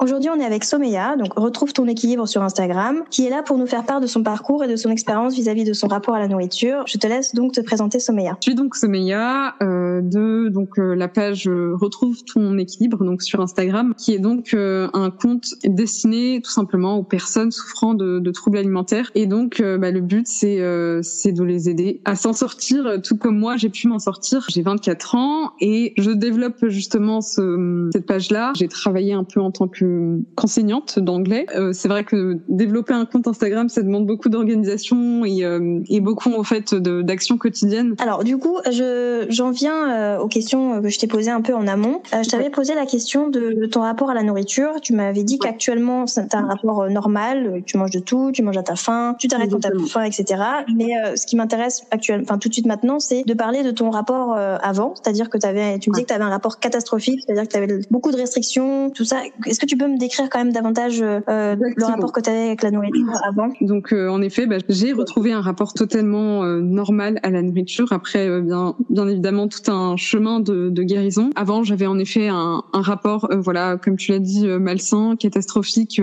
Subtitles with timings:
[0.00, 3.58] Aujourd'hui, on est avec Someya, donc retrouve ton équilibre sur Instagram, qui est là pour
[3.58, 6.20] nous faire part de son parcours et de son expérience vis-à-vis de son rapport à
[6.20, 6.84] la nourriture.
[6.86, 8.36] Je te laisse donc te présenter Someya.
[8.40, 13.22] Je suis donc Someya euh, de donc euh, la page euh, retrouve ton équilibre donc
[13.22, 18.20] sur Instagram, qui est donc euh, un compte destiné tout simplement aux personnes souffrant de,
[18.20, 19.10] de troubles alimentaires.
[19.16, 20.58] Et donc bah, le but c'est
[21.02, 24.46] c'est de les aider à s'en sortir, tout comme moi j'ai pu m'en sortir.
[24.48, 28.52] J'ai 24 ans et je développe justement ce, cette page là.
[28.54, 29.87] J'ai travaillé un peu en tant que
[30.34, 31.46] qu'enseignante d'anglais.
[31.54, 36.00] Euh, c'est vrai que développer un compte Instagram, ça demande beaucoup d'organisation et, euh, et
[36.00, 37.94] beaucoup en fait d'actions quotidiennes.
[37.98, 41.54] Alors du coup, je j'en viens euh, aux questions que je t'ai posées un peu
[41.54, 42.02] en amont.
[42.12, 44.80] je t'avais posé la question de, ton rapport à la nourriture.
[44.80, 47.62] Tu m'avais dit qu'actuellement, tu as un rapport normal.
[47.66, 50.42] Tu manges de tout, tu manges à ta faim, tu t'arrêtes quand t'as faim, etc.
[50.74, 53.90] Mais ce qui m'intéresse actuellement, enfin tout de suite maintenant, c'est de parler de ton
[53.90, 57.44] rapport avant, c'est-à-dire que avais, tu me dis que tu avais un rapport catastrophique, c'est-à-dire
[57.44, 59.22] que tu avais beaucoup de restrictions, tout ça.
[59.46, 61.20] Est-ce que tu peux me décrire quand même davantage euh,
[61.56, 63.48] le rapport que tu avais avec la nourriture avant.
[63.60, 67.92] Donc euh, en effet, bah, j'ai retrouvé un rapport totalement euh, normal à la nourriture.
[67.92, 71.30] Après bien bien évidemment tout un chemin de, de guérison.
[71.36, 76.00] Avant, j'avais en effet un, un rapport voilà comme tu l'as dit malsain, catastrophique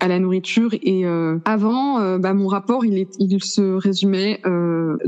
[0.00, 0.74] à la nourriture.
[0.82, 1.04] Et
[1.44, 4.40] avant bah, mon rapport il est il se résumait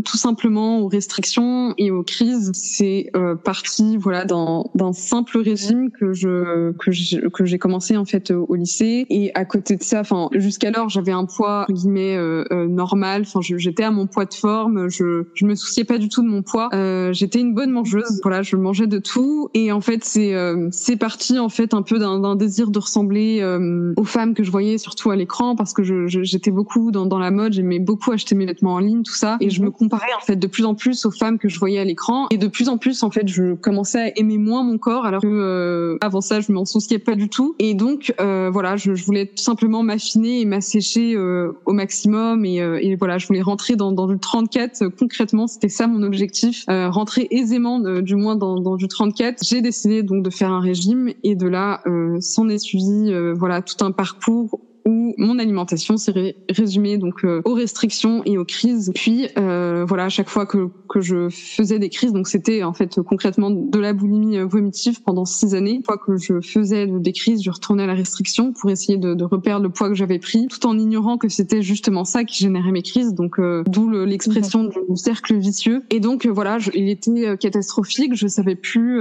[0.05, 2.51] tout simplement aux restrictions et aux crises.
[2.55, 3.11] C'est
[3.45, 9.07] parti voilà d'un simple régime que je que j'ai commencé en fait au lycée.
[9.11, 13.23] Et à côté de ça enfin jusqu'alors j'avais un poids guillemets euh, euh, normal.
[13.23, 14.89] Enfin j'étais à mon poids de forme.
[14.89, 16.69] Je je me souciais pas du tout de mon poids.
[16.73, 18.21] Euh, j'étais une bonne mangeuse.
[18.23, 19.51] Voilà je mangeais de tout.
[19.55, 23.41] Et en fait c'est euh, c'est parti en fait un peu d'un désir de ressembler
[23.43, 27.19] euh, aux femmes que je voyais surtout à l'écran parce que j'étais beaucoup dans dans
[27.19, 27.53] la mode.
[27.53, 29.37] J'aimais beaucoup acheter mes vêtements en ligne tout ça.
[29.41, 31.79] Et je me comparais en fait de plus en plus aux femmes que je voyais
[31.79, 32.27] à l'écran.
[32.31, 35.23] Et de plus en plus en fait je commençais à aimer moins mon corps alors
[35.23, 39.27] que avant ça je m'en souciais pas du tout donc euh, voilà, je, je, voulais
[39.27, 42.45] tout simplement m'affiner et m'assécher euh, au maximum.
[42.45, 46.03] Et, euh, et, voilà, je voulais rentrer dans, dans du 34 concrètement, c'était ça mon
[46.03, 49.43] objectif, rentrer aisément du moins dans, dans du 34.
[49.45, 51.11] J'ai décidé donc de faire un régime.
[51.23, 51.83] Et de là
[52.21, 57.55] s'en est suivi voilà tout un parcours où mon alimentation s'est résumée donc euh, aux
[57.55, 58.93] restrictions et aux crises.
[58.95, 62.73] Puis euh, voilà, à chaque fois que, que je faisais des crises, donc c'était en
[62.73, 65.73] fait concrètement de la boulimie euh, vomitive pendant six années.
[65.73, 69.15] Une fois que je faisais des crises, je retournais à la restriction pour essayer de,
[69.15, 72.39] de reperdre le poids que j'avais pris, tout en ignorant que c'était justement ça qui
[72.43, 73.13] générait mes crises.
[73.13, 75.83] Donc d'où l'expression du cercle vicieux.
[75.91, 78.15] Et donc voilà, je, il était catastrophique.
[78.15, 79.01] Je savais plus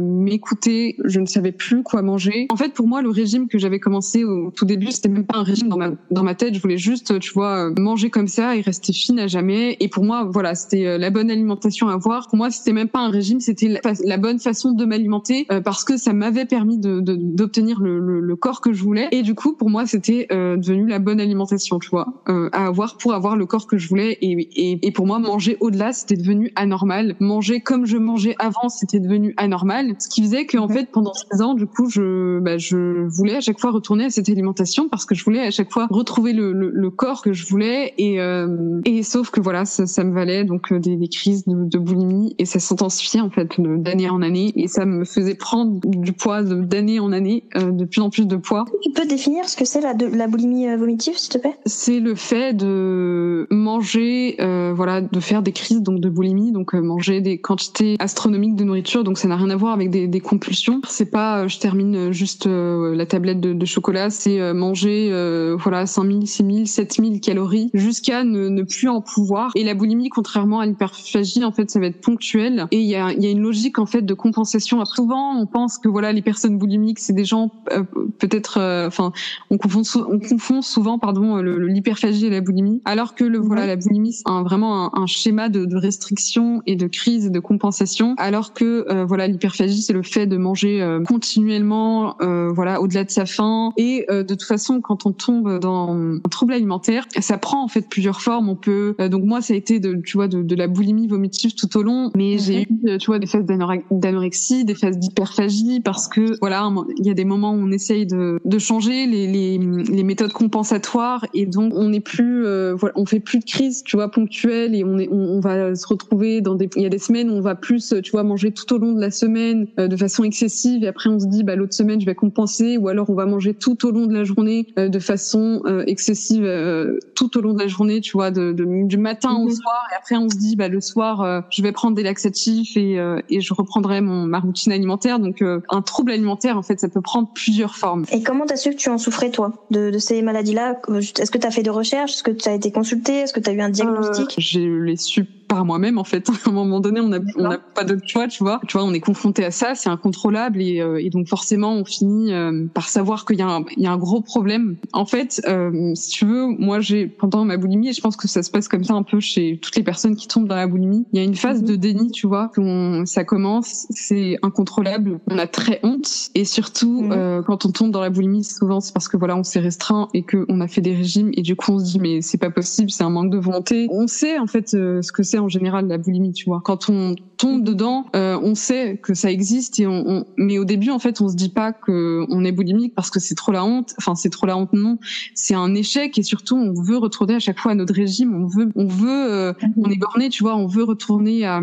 [0.00, 2.46] m'écouter, je ne savais plus quoi manger.
[2.50, 5.42] En fait, pour moi, le régime que j'avais commencé au tout début, c'était pas un
[5.42, 6.54] régime dans ma, dans ma tête.
[6.54, 9.76] Je voulais juste, tu vois, manger comme ça et rester fine à jamais.
[9.80, 12.28] Et pour moi, voilà, c'était euh, la bonne alimentation à avoir.
[12.28, 15.84] Pour moi, c'était même pas un régime, c'était la, bonne façon de m'alimenter euh, parce
[15.84, 19.08] que ça m'avait permis de, d'obtenir le, le, corps que je voulais.
[19.10, 22.96] Et du coup, pour moi, c'était euh, devenu la bonne alimentation, tu vois, à avoir
[22.96, 24.18] pour avoir le corps que je voulais.
[24.20, 27.16] Et, et, et pour moi, manger au-delà, c'était devenu anormal.
[27.20, 29.94] Manger comme je mangeais avant, c'était devenu anormal.
[29.98, 33.40] Ce qui faisait qu'en fait, pendant 16 ans, du coup, je, bah, je voulais à
[33.40, 36.52] chaque fois retourner à cette alimentation parce que je voulais à chaque fois retrouver le,
[36.52, 40.12] le, le corps que je voulais et euh, et sauf que voilà ça, ça me
[40.12, 44.10] valait donc euh, des, des crises de, de, boulimie et ça s'intensifiait en fait d'année
[44.10, 48.00] en année et ça me faisait prendre du poids d'année en année euh, de plus
[48.00, 48.66] en plus de poids.
[48.82, 51.56] Tu peux définir ce que c'est la, de, la boulimie vomitive s'il te plaît?
[51.66, 54.36] C'est le fait de manger
[54.74, 59.04] voilà de faire des crises donc de boulimie donc manger des quantités astronomiques de nourriture
[59.04, 60.80] donc ça n'a rien à voir avec des, des compulsions.
[60.86, 66.26] C'est pas je termine juste la tablette de, de chocolat c'est manger euh, voilà 5000,
[66.26, 69.52] 6000, 7000 calories jusqu'à ne, ne, plus en pouvoir.
[69.54, 72.66] Et la boulimie, contrairement à l'hyperphagie, en fait, ça va être ponctuel.
[72.70, 74.84] Et il y a, y a, une logique en fait de compensation.
[74.84, 77.82] Souvent, on pense que voilà les personnes boulimiques, c'est des gens euh,
[78.18, 79.12] peut-être, euh, enfin,
[79.50, 83.76] on confond, on confond souvent pardon l'hyperphagie et la boulimie, alors que le voilà la
[83.76, 87.40] boulimie c'est un, vraiment un, un schéma de, de, restriction et de crise et de
[87.40, 93.26] compensation, alors que voilà l'hyperphagie c'est le fait de manger continuellement voilà au-delà de sa
[93.26, 97.68] faim et de toute façon quand on tombe dans un trouble alimentaire, ça prend en
[97.68, 98.48] fait plusieurs formes.
[98.48, 101.06] On peut euh, donc moi ça a été de tu vois de, de la boulimie
[101.06, 102.38] vomitive tout au long, mais mhm.
[102.38, 107.10] j'ai eu tu vois des phases d'anorexie, des phases d'hyperphagie parce que voilà il y
[107.10, 111.44] a des moments où on essaye de, de changer les, les, les méthodes compensatoires et
[111.44, 114.84] donc on n'est plus euh, voilà on fait plus de crise tu vois ponctuelle et
[114.84, 117.40] on est on, va se retrouver dans des il y a des semaines où on
[117.40, 120.82] va plus tu vois manger tout au long de la semaine euh, de façon excessive
[120.82, 123.26] et après on se dit bah l'autre semaine je vais compenser ou alors on va
[123.26, 127.40] manger tout au long de la journée euh, de façon euh, excessive euh, tout au
[127.40, 129.54] long de la journée, tu vois, de, de, du matin au mhm.
[129.54, 129.86] soir.
[129.92, 132.98] Et après, on se dit, bah, le soir, je vais prendre des laxatifs et,
[133.30, 135.18] et je reprendrai mon, ma routine alimentaire.
[135.18, 138.04] Donc, un trouble alimentaire, en fait, ça peut prendre plusieurs formes.
[138.12, 140.80] Et comment t'as su que tu en souffrais, toi, de, de ces maladies-là?
[141.18, 142.12] Est-ce que tu as fait de recherches?
[142.12, 144.34] Est-ce que tu as été consulté Est-ce que tu as eu un diagnostic?
[144.38, 146.28] Je l'ai su par moi-même en fait.
[146.46, 148.60] à un moment donné, on n'a on a pas d'autre choix, tu vois.
[148.66, 151.84] Tu vois, on est confronté à ça, c'est incontrôlable et, euh, et, donc forcément, on
[151.84, 154.76] finit euh, par savoir qu'il y, a un, il y a un gros problème.
[154.92, 158.28] En fait, euh, si tu veux, moi, j'ai pendant ma boulimie, et je pense que
[158.28, 160.66] ça se passe comme ça un peu chez toutes les personnes qui tombent dans la
[160.66, 161.78] boulimie, il y a une phase de mhm.
[161.78, 167.42] déni, tu vois, qu'on ça commence, c'est incontrôlable, on a très honte et surtout euh,
[167.42, 170.22] quand on tombe dans la boulimie, souvent c'est parce que voilà, on s'est restreint et
[170.22, 172.50] que on a fait des régimes et du coup on se dit mais c'est pas
[172.50, 173.88] possible, c'est un manque de volonté.
[173.90, 176.60] On sait en fait ce que c'est en général la boulimie, tu vois.
[176.64, 180.90] Quand on tombe dedans, euh, on sait que ça existe et on, mais au début
[180.90, 183.64] en fait on se dit pas que on est boulimique parce que c'est trop la
[183.64, 183.94] honte.
[183.98, 184.98] Enfin c'est trop la honte non,
[185.34, 188.34] c'est un échec et surtout on veut retourner à chaque fois à notre régime.
[188.34, 190.56] On veut, on veut, euh, on est borné, tu vois.
[190.56, 191.60] On veut retourner à,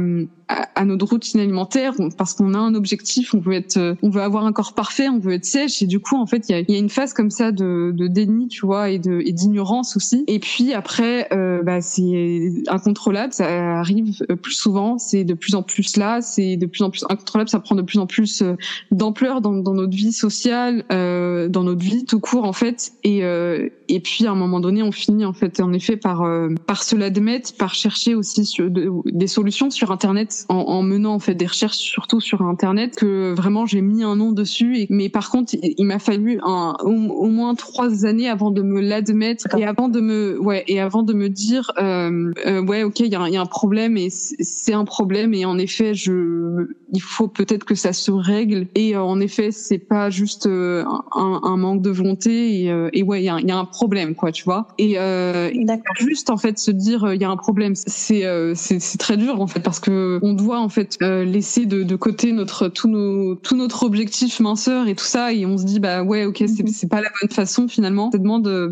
[0.47, 4.45] à, notre routine alimentaire parce qu'on a un objectif, on veut être, on veut avoir
[4.45, 6.59] un corps parfait, on veut être sèche et du coup en fait il y a,
[6.59, 9.97] y a, une phase comme ça de, de déni, tu vois, et de et d'ignorance
[9.97, 10.23] aussi.
[10.27, 13.33] Et puis après, euh, bah, c'est incontrôlable,
[13.65, 17.49] arrive plus souvent, c'est de plus en plus là, c'est de plus en plus incontrôlable,
[17.49, 18.55] ça prend de plus en plus euh,
[18.91, 22.93] d'ampleur dans, dans notre vie sociale, euh, dans notre vie tout court en fait.
[23.03, 26.23] Et euh, et puis à un moment donné, on finit en fait en effet par
[26.23, 31.13] euh, par se l'admettre, par chercher aussi sur des solutions sur internet en, en, menant
[31.13, 34.79] en fait des recherches surtout sur internet que vraiment j'ai mis un nom dessus.
[34.79, 38.81] Et, mais par contre, il, m'a fallu un, au, moins trois années avant de me
[38.81, 42.99] l'admettre et avant de me ouais et avant de me dire euh, euh, ouais ok
[42.99, 46.67] il y a, y a un problème et c'est un problème et en effet je
[46.95, 51.01] il faut peut-être que ça se règle et en effet c'est pas juste un,
[51.43, 54.31] un, manque de volonté et, et ouais il y a, y a un problème, quoi,
[54.31, 54.67] tu vois.
[54.77, 55.51] Et euh,
[55.99, 59.17] juste en fait se dire euh, il y a un problème, c'est euh, c'est très
[59.17, 62.67] dur en fait parce que on doit en fait euh, laisser de, de côté notre
[62.67, 66.25] tout nos tout notre objectif minceur et tout ça et on se dit bah ouais
[66.25, 66.89] ok c'est mhm.
[66.89, 68.11] pas la bonne façon finalement.
[68.11, 68.69] Ça demande euh,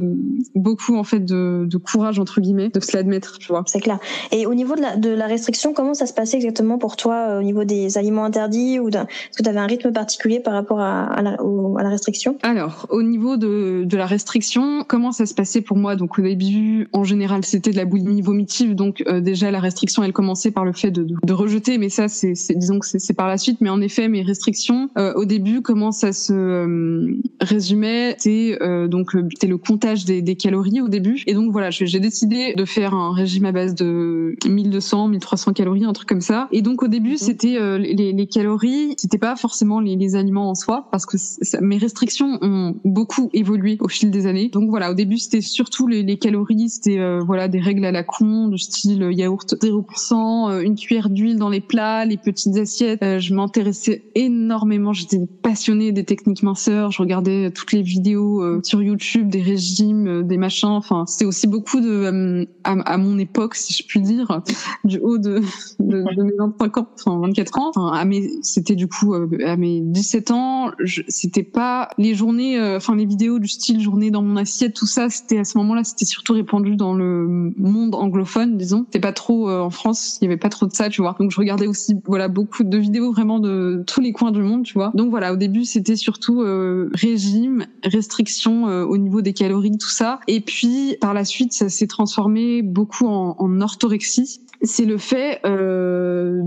[0.55, 3.63] beaucoup en fait de, de courage entre guillemets de se l'admettre, tu vois.
[3.65, 3.99] C'est clair.
[4.31, 7.37] Et au niveau de la, de la restriction, comment ça se passait exactement pour toi
[7.39, 10.79] au niveau des aliments interdits ou est-ce que tu avais un rythme particulier par rapport
[10.79, 12.37] à, à, la, à la restriction?
[12.43, 15.95] Alors au niveau de, de la restriction, comment ça se passait pour moi?
[15.95, 18.75] Donc au début, en général, c'était de la boulimie vomitive.
[18.75, 22.07] Donc euh, déjà, la restriction, elle commençait par le fait de, de, rejeter, mais ça,
[22.07, 23.61] c'est disons que c'est par la suite.
[23.61, 28.15] Mais en effet, mes restrictions, euh, au début, comment ça se euh, résumait?
[28.17, 28.57] C'était
[28.87, 31.23] donc c'était le comptage des, des, calories au début.
[31.27, 35.85] Et donc voilà, j'ai décidé de faire un régime à base de 1200, 1300 calories,
[35.85, 36.47] un truc comme ça.
[36.51, 37.57] Et donc au début, c'était
[37.93, 41.17] les, les, calories, c'était pas forcément les, les, aliments en soi, parce que
[41.61, 44.49] mes restrictions ont beaucoup évolué au fil des années.
[44.49, 47.91] Donc voilà au début, c'était surtout les, les calories, c'était euh, voilà des règles à
[47.91, 52.17] la con, du style euh, yaourt 0%, euh, une cuillère d'huile dans les plats, les
[52.17, 53.01] petites assiettes.
[53.01, 59.29] je m'intéressais énormément, j'étais passionnée des techniques minceurs, je regardais toutes les vidéos sur YouTube,
[59.29, 60.69] des régimes, des machins.
[60.69, 64.41] Enfin, c'était aussi beaucoup de à, mon époque, si je puis dire,
[64.83, 65.41] du haut de,
[65.79, 67.71] de, mes 25 ans, enfin 24 ans.
[67.87, 70.71] À mes, c'était du coup à mes 17 ans,
[71.07, 75.09] c'était pas les journées, enfin les vidéos du style journée dans mon assiette tout ça,
[75.09, 78.83] c'était à ce moment-là, c'était surtout répandu dans le monde anglophone, disons.
[78.85, 81.15] C'était pas trop euh, en France, il y avait pas trop de ça, tu vois.
[81.19, 84.63] Donc je regardais aussi, voilà, beaucoup de vidéos vraiment de tous les coins du monde,
[84.63, 84.91] tu vois.
[84.93, 89.89] Donc voilà, au début, c'était surtout euh, régime, restriction euh, au niveau des calories, tout
[89.89, 90.19] ça.
[90.27, 95.39] Et puis par la suite, ça s'est transformé beaucoup en, en orthorexie c'est le fait
[95.45, 96.41] euh,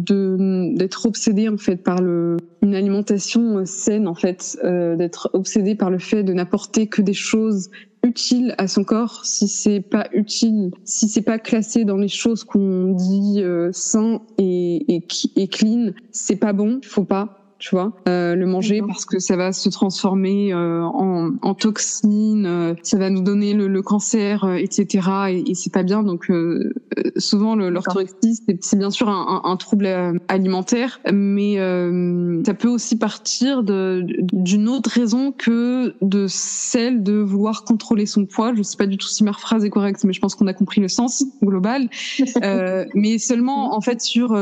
[0.75, 5.91] d'être obsédé en fait par le une alimentation saine en fait euh, d'être obsédé par
[5.91, 7.71] le fait de n'apporter que des choses
[8.03, 12.45] utile à son corps, si c'est pas utile, si c'est pas classé dans les choses
[12.45, 13.71] qu'on dit euh,
[14.39, 15.07] et, et,
[15.37, 16.81] et clean, c'est pas bon.
[16.85, 21.31] Faut pas tu vois, euh, le manger parce que ça va se transformer euh, en,
[21.41, 25.09] en toxine, euh, ça va nous donner le, le cancer, euh, etc.
[25.31, 26.03] Et, et c'est pas bien.
[26.03, 26.31] Donc
[27.17, 29.89] souvent l'orthorexie c'est bien sûr un, un, un trouble
[30.29, 31.57] alimentaire, mais
[32.45, 38.55] ça peut aussi partir d'une autre raison que de celle de vouloir contrôler son poids.
[38.55, 40.55] Je sais pas du tout si ma phrase est correcte, mais je pense qu'on a
[40.55, 41.89] compris le sens global.
[42.95, 44.37] mais seulement en fait sur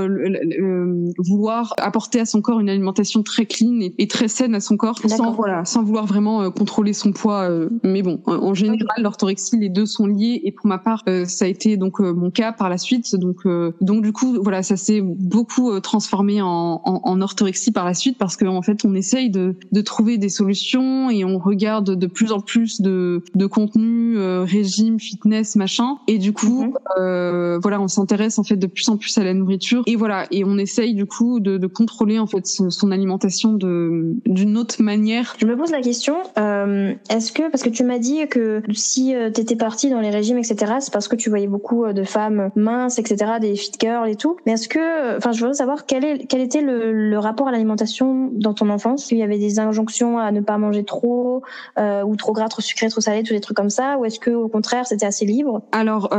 [1.18, 4.98] vouloir apporter à son corps une alimentation très clean et, très saine à son corps
[4.98, 9.58] sans voilà sans vouloir vraiment euh, contrôler son poids euh, mais bon en, général l'orthorexie
[9.58, 12.52] les deux sont liés et pour ma part euh, ça a été donc mon cas
[12.52, 13.14] par la suite.
[13.16, 13.46] Donc
[13.80, 18.18] donc du coup voilà ça s'est beaucoup transformé en, en, en, orthorexie par la suite
[18.18, 22.06] parce qu'en en fait on essaye de, de trouver des solutions et on regarde de
[22.06, 25.98] plus en plus de, de contenu régime fitness machin.
[26.06, 27.58] Et du coup mhm.
[27.62, 29.82] voilà on s'intéresse en fait de plus en plus à la nourriture.
[29.86, 34.14] Et voilà et on essaye du coup de, de contrôler en fait son alimentation de
[34.26, 35.36] d'une autre manière.
[35.38, 39.14] Je me pose la question, euh, est-ce que parce que tu m'as dit que si
[39.14, 41.92] euh, tu étais partie dans les régimes etc, c'est parce que tu voyais beaucoup euh,
[41.92, 44.36] de femmes minces etc, des fit girls et tout.
[44.46, 47.52] Mais est-ce que, enfin, je voudrais savoir quel est quel était le, le rapport à
[47.52, 49.10] l'alimentation dans ton enfance?
[49.10, 51.42] Il y avait des injonctions à ne pas manger trop
[51.78, 54.20] euh, ou trop gras, trop sucré, trop salé, tous les trucs comme ça, ou est-ce
[54.20, 55.62] que au contraire c'était assez libre?
[55.72, 56.10] Alors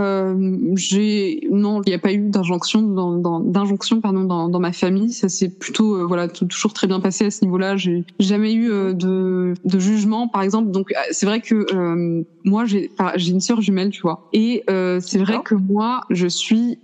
[0.76, 4.72] j'ai non, il n'y a pas eu d'injonction dans, dans d'injonction pardon dans, dans ma
[4.72, 5.12] famille.
[5.12, 6.28] Ça s'est plutôt euh, voilà
[6.66, 7.78] toujours très bien passé à ce niveau-là.
[7.78, 10.72] J'ai jamais eu euh, de, de jugement, par exemple.
[10.72, 14.28] Donc euh, c'est vrai que moi j'ai j'ai une sœur jumelle, tu vois.
[14.34, 14.64] Et
[15.00, 16.80] c'est vrai que moi je suis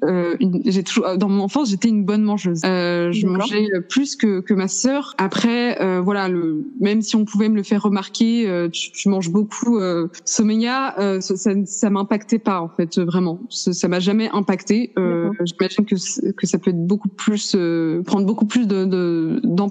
[0.66, 2.62] j'ai toujours dans mon enfance j'étais une bonne mangeuse.
[2.64, 5.16] je mangeais plus que que ma sœur.
[5.18, 9.80] Après voilà le même si on pouvait me le faire remarquer, tu, tu, manges beaucoup.
[10.26, 13.40] Sommeilla, ça, ça, ça m'impactait pas en fait vraiment.
[13.50, 14.94] Ça m'a jamais impacté.
[15.46, 17.56] J'imagine que que ça peut être beaucoup plus
[18.06, 18.86] prendre beaucoup plus de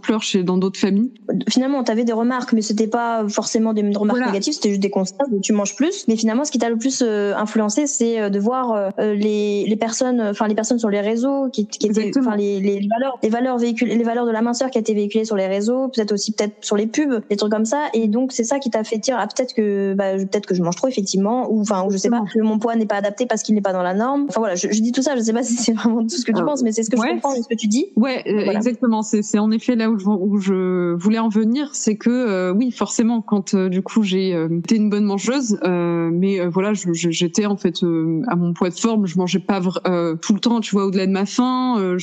[0.01, 1.13] d'ampleur chez dans d'autres familles.
[1.49, 4.91] Finalement, tu avais des remarques, mais c'était pas forcément des remarques négatives, c'était juste des
[4.91, 6.07] constats où tu manges plus.
[6.09, 9.67] Mais finalement, ce qui t'a le plus euh, influencé, c'est euh, de voir euh, les,
[9.67, 13.19] les personnes, enfin les personnes sur les réseaux qui, qui étaient, enfin les, les, valeurs,
[13.23, 16.13] les valeurs véhiculées, les valeurs de la minceur qui étaient véhiculées sur les réseaux, peut-être
[16.13, 17.85] aussi peut-être sur les pubs, des trucs comme ça.
[17.93, 20.63] Et donc c'est ça qui t'a fait dire ah peut-être que bah, peut-être que je
[20.63, 23.27] mange trop effectivement, ou enfin ou je sais pas que mon poids n'est pas adapté
[23.27, 24.27] parce qu'il n'est pas dans la norme.
[24.29, 26.25] Enfin voilà, je, je, dis tout ça, je sais pas si c'est vraiment tout ce
[26.25, 27.87] que tu penses, mais c'est ce que je comprends et ce que tu dis.
[27.97, 29.03] Ouais, exactement.
[29.03, 32.71] C'est en effet là où je, où je voulais en venir, c'est que euh, oui,
[32.71, 37.57] forcément, quand euh, du coup j'ai euh, été une bonne mangeuse, mais voilà, j'étais en
[37.57, 37.83] fait
[38.29, 41.13] à mon poids de forme, je mangeais pas tout le temps, tu vois, au-delà de
[41.13, 41.97] ma faim.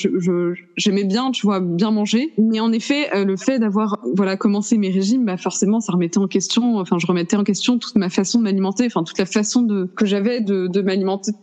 [0.76, 2.34] J'aimais bien, tu vois, bien manger.
[2.38, 6.28] Mais en effet, le fait d'avoir voilà commencé mes régimes, bah forcément, ça remettait en
[6.28, 6.78] question.
[6.78, 9.90] Enfin, je remettais en question toute ma façon de m'alimenter, enfin toute la façon de
[9.96, 11.34] que j'avais de, de m'alimenter,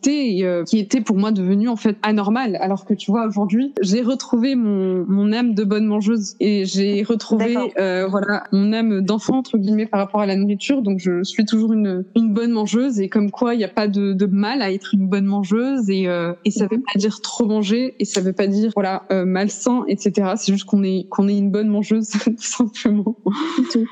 [0.66, 2.56] qui était pour moi devenue en fait anormale.
[2.60, 7.02] Alors que tu vois, aujourd'hui, j'ai retrouvé mon, mon âme de bonne mangeuse et j'ai
[7.02, 10.82] retrouvé euh, voilà mon âme d'enfant entre guillemets par rapport à la nourriture.
[10.82, 13.88] Donc je suis toujours une, une bonne mangeuse et comme quoi il n'y a pas
[13.88, 17.20] de, de, mal à être une bonne mangeuse et, euh, et ça veut pas dire
[17.20, 20.32] trop manger et ça veut pas dire voilà euh, malsain etc.
[20.36, 23.16] C'est juste qu'on est qu'on est une bonne mangeuse tout simplement.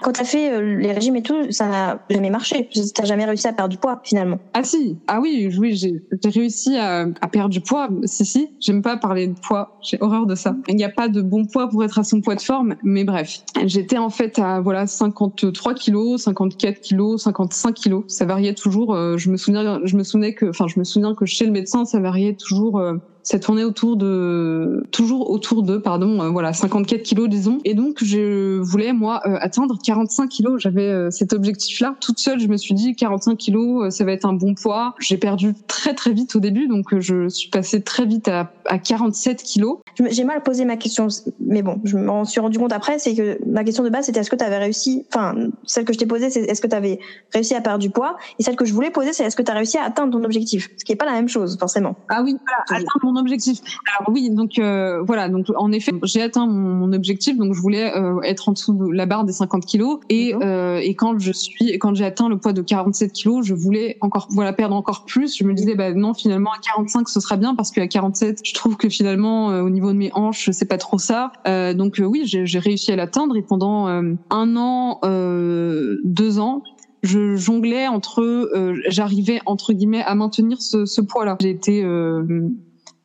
[0.02, 2.68] Quand tu as fait euh, les régimes et tout, ça n'a jamais marché.
[2.94, 4.38] T'as jamais réussi à perdre du poids finalement.
[4.54, 7.88] Ah si ah oui oui j'ai réussi à, à perdre du poids.
[8.04, 9.78] Si si j'aime pas parler de poids.
[9.82, 10.56] J'ai horreur de ça.
[10.68, 13.04] Il n'y a pas de bon poids pour être à son poids de forme, mais
[13.04, 13.42] bref.
[13.64, 18.04] J'étais en fait à voilà 53 kilos, 54 kilos, 55 kilos.
[18.08, 18.94] Ça variait toujours.
[18.94, 21.52] Euh, je me souviens, je me souvenais que, enfin, je me souviens que chez le
[21.52, 26.52] médecin, ça variait toujours euh, ça tournait autour de toujours autour de pardon euh, voilà
[26.52, 27.58] 54 kilos disons.
[27.64, 30.60] Et donc je voulais moi euh, atteindre 45 kilos.
[30.60, 34.12] J'avais euh, cet objectif là toute seule je me suis dit 45 kilos ça va
[34.12, 34.94] être un bon poids.
[34.98, 36.66] J'ai perdu très très vite au début.
[36.66, 39.78] Donc je suis passée très vite à, à 47 kilos.
[40.10, 41.08] J'ai mal posé ma question
[41.40, 42.98] mais bon je m'en suis rendu compte après.
[42.98, 45.92] C'est que ma question de base c'était est-ce que tu avais réussi enfin celle que
[45.92, 46.98] je t'ai posée c'est est-ce que tu avais
[47.32, 48.16] réussi à perdre du poids?
[48.38, 50.24] Et celle que je voulais poser c'est est-ce que tu as réussi à atteindre ton
[50.24, 50.70] objectif?
[50.76, 51.94] Ce qui est pas la même chose forcément.
[52.08, 52.82] Ah oui voilà.
[52.82, 53.60] Atteindre objectif.
[53.98, 57.96] Alors oui, donc euh, voilà, donc en effet, j'ai atteint mon, objectif, donc je voulais
[57.96, 61.32] euh, être en dessous de la barre des 50 kilos et euh, et quand je
[61.32, 65.04] suis, quand j'ai atteint le poids de 47 kilos, je voulais encore voilà perdre encore
[65.04, 65.36] plus.
[65.36, 68.54] Je me disais bah non, finalement à 45 ce sera bien parce qu'à 47, je
[68.54, 71.32] trouve que finalement au niveau de mes hanches, c'est pas trop ça.
[71.74, 76.62] donc oui, j'ai réussi à l'atteindre et pendant un an, deux ans,
[77.02, 81.36] je jonglais entre, euh, j'arrivais entre guillemets à maintenir ce, ce poids-là.
[81.40, 82.48] J'ai été euh,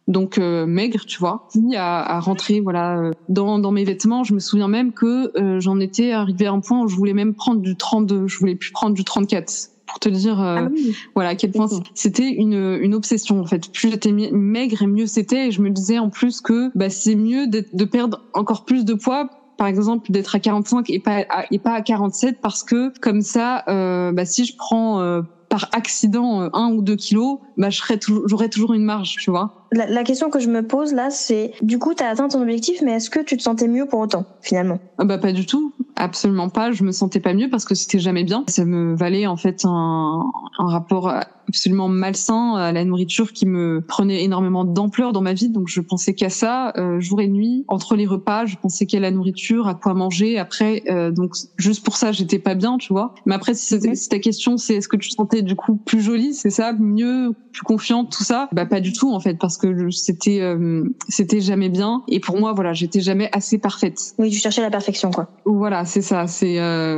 [0.08, 4.24] donc euh, maigre, tu vois, à, à rentrer voilà euh, dans, dans mes vêtements.
[4.24, 7.34] Je me souviens même que j'en étais arrivé à un point où je voulais même
[7.34, 9.52] prendre du 32, je voulais plus prendre du 34
[9.86, 10.68] pour te dire ah
[11.16, 13.72] voilà à quel point c'était une, une obsession en fait.
[13.72, 15.48] Plus j'étais maigre et mieux c'était.
[15.48, 18.94] Et je me disais en plus que bah, c'est mieux de perdre encore plus de
[18.94, 22.98] poids par exemple, d'être à 45 et pas à, et pas à 47 parce que
[23.00, 25.22] comme ça, euh, bah, si je prends euh,
[25.58, 29.66] par accident euh, un ou deux kilos, bah, j'aurais toujours une marge, tu vois.
[29.72, 32.42] La, la, question que je me pose là, c'est du coup, tu as atteint ton
[32.42, 34.80] objectif, mais est-ce que tu te sentais mieux pour autant, finalement?
[34.98, 36.72] Ah Bah pas du tout, absolument pas.
[36.72, 38.44] Je me sentais pas mieux parce que c'était jamais bien.
[38.48, 41.10] Ça me valait en fait un, un rapport
[41.48, 45.50] absolument malsain à la nourriture qui me prenait énormément d'ampleur dans ma vie.
[45.50, 47.66] Donc je pensais qu'à ça euh, jour et nuit.
[47.68, 50.38] Entre les repas, je pensais qu'à la nourriture, à quoi manger.
[50.38, 53.14] Après, euh, donc juste pour ça, j'étais pas bien, tu vois.
[53.26, 56.02] Mais après, si, si ta question c'est est-ce que tu te sentais du coup plus
[56.02, 58.50] jolie, c'est ça, mieux, plus confiante, tout ça?
[58.52, 62.04] Bah pas du tout en fait, parce que c'était euh, c'était jamais bien.
[62.08, 64.14] Et pour moi, voilà, j'étais jamais assez parfaite.
[64.18, 65.30] Oui, tu cherchais la perfection, quoi.
[65.46, 66.28] Voilà, c'est ça.
[66.28, 66.58] C'est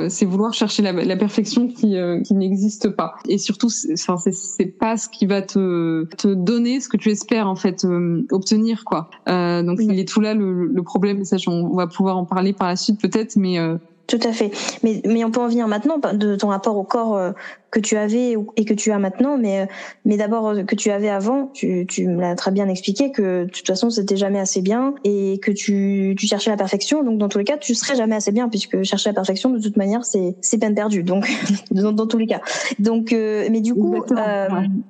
[0.10, 3.15] c'est vouloir chercher la, la perfection qui qui n'existe pas.
[3.27, 7.10] Et surtout, enfin c'est c'est pas ce qui va te te donner ce que tu
[7.10, 9.10] espères en fait euh, obtenir quoi.
[9.27, 11.24] Euh, donc il est tout là le, le problème.
[11.25, 13.77] Ça, on, va pouvoir en parler par la suite peut-être, mais euh,
[14.09, 14.51] tout à fait.
[14.83, 17.31] Mais, mais on peut en venir maintenant de ton rapport au corps euh,
[17.69, 19.67] que tu avais et que tu as maintenant, mais,
[20.03, 23.43] mais d'abord euh, que tu avais avant, tu, tu me l'as très bien expliqué, que
[23.43, 27.03] de toute façon c'était jamais assez bien et que tu, tu cherchais la perfection.
[27.03, 29.59] Donc dans tous les cas, tu serais jamais assez bien puisque chercher la perfection de
[29.59, 31.03] toute manière c'est c'est peine perdue.
[31.03, 31.29] Donc
[31.71, 32.41] dans, dans, tous les cas.
[32.79, 34.03] Donc euh, mais du coup,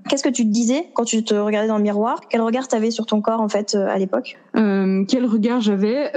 [0.08, 2.22] qu'est-ce que tu te disais quand tu te regardais dans le miroir?
[2.30, 4.38] Quel regard t'avais sur ton corps en fait à l'époque?
[4.54, 6.14] Quel regard j'avais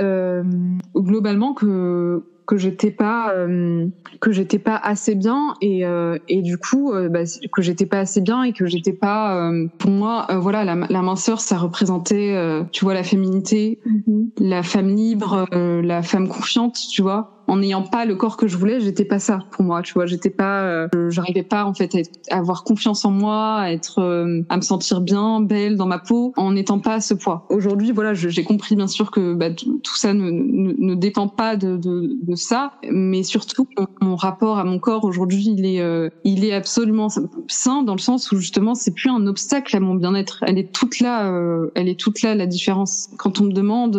[0.94, 3.86] globalement que que j'étais pas euh,
[4.20, 7.20] que j'étais pas assez bien et euh, et du coup euh, bah,
[7.52, 11.40] que j'étais pas assez bien et que j'étais pas pour moi voilà la, la, minceur
[11.40, 12.36] ça représentait
[12.72, 14.28] tu vois la féminité mm-hmm.
[14.40, 18.56] la femme libre la femme confiante tu vois en n'ayant pas le corps que je
[18.56, 21.94] voulais, j'étais pas ça pour moi, tu vois, j'étais pas, euh, j'arrivais pas en fait
[22.30, 25.98] à, avoir confiance en moi, à être, euh, à me sentir bien, belle dans ma
[25.98, 27.46] peau, en n'étant pas à ce poids.
[27.50, 31.56] Aujourd'hui, voilà, j'ai compris bien sûr que bah, tout ça ne, ne, ne, dépend pas
[31.56, 33.66] de, de, de, ça, mais surtout
[34.00, 37.08] mon rapport à mon corps aujourd'hui, il est, euh, il est absolument
[37.48, 40.44] sain dans le sens où justement c'est plus un obstacle à mon bien-être.
[40.46, 41.32] Elle est toute là,
[41.74, 43.10] elle est toute là la différence.
[43.18, 43.96] Quand on me demande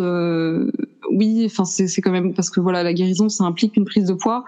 [1.14, 4.14] oui, enfin c'est quand même parce que voilà la guérison ça implique une prise de
[4.14, 4.44] poids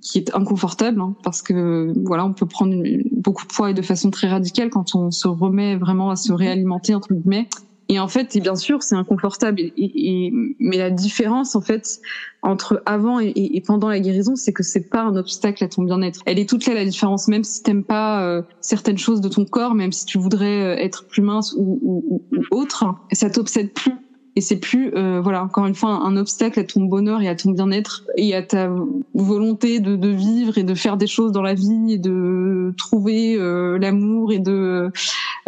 [0.00, 2.74] qui est inconfortable hein, parce que voilà on peut prendre
[3.12, 6.32] beaucoup de poids et de façon très radicale quand on se remet vraiment à se
[6.32, 6.38] mhm.
[6.38, 7.48] réalimenter entre guillemets.
[7.88, 9.60] Et en fait et bien sûr c'est inconfortable.
[9.60, 12.00] Et, mais la différence en fait
[12.42, 15.84] entre avant et, et pendant la guérison c'est que c'est pas un obstacle à ton
[15.84, 16.20] bien-être.
[16.26, 19.44] Elle est toute là la différence même si t'aimes pas euh, certaines choses de ton
[19.44, 23.72] corps même si tu voudrais euh, être plus mince ou, ou, ou autre ça t'obsède
[23.72, 23.92] plus
[24.36, 27.34] et c'est plus euh, voilà encore une fois un, obstacle à ton bonheur et à
[27.34, 28.70] ton bien-être et à ta
[29.14, 33.78] volonté de, vivre et de faire des choses dans la vie et de trouver euh,
[33.78, 34.92] l'amour et de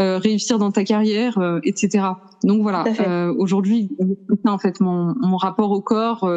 [0.01, 2.07] euh, réussir dans ta carrière etc
[2.45, 2.85] donc voilà
[3.39, 3.91] aujourd'hui
[4.45, 6.29] en fait mon, mon rapport au corps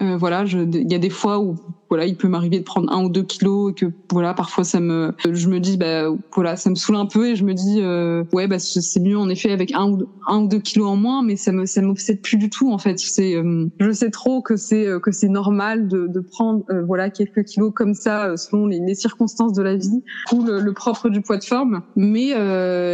[0.00, 1.56] voilà il y a des fois où
[1.94, 4.80] voilà, il peut m'arriver de prendre un ou deux kilos et que voilà, parfois ça
[4.80, 7.80] me, je me dis bah voilà, ça me saoule un peu et je me dis
[7.80, 10.96] euh, ouais bah c'est mieux en effet avec un ou un ou deux kilos en
[10.96, 12.98] moins, mais ça me ça m'obsède plus du tout en fait.
[12.98, 17.10] C'est, euh, je sais trop que c'est euh, que c'est normal de, de prendre voilà
[17.10, 21.08] quelques kilos comme ça selon les, les, circonstances de la vie ou le, le, propre
[21.10, 22.32] du poids de forme, mais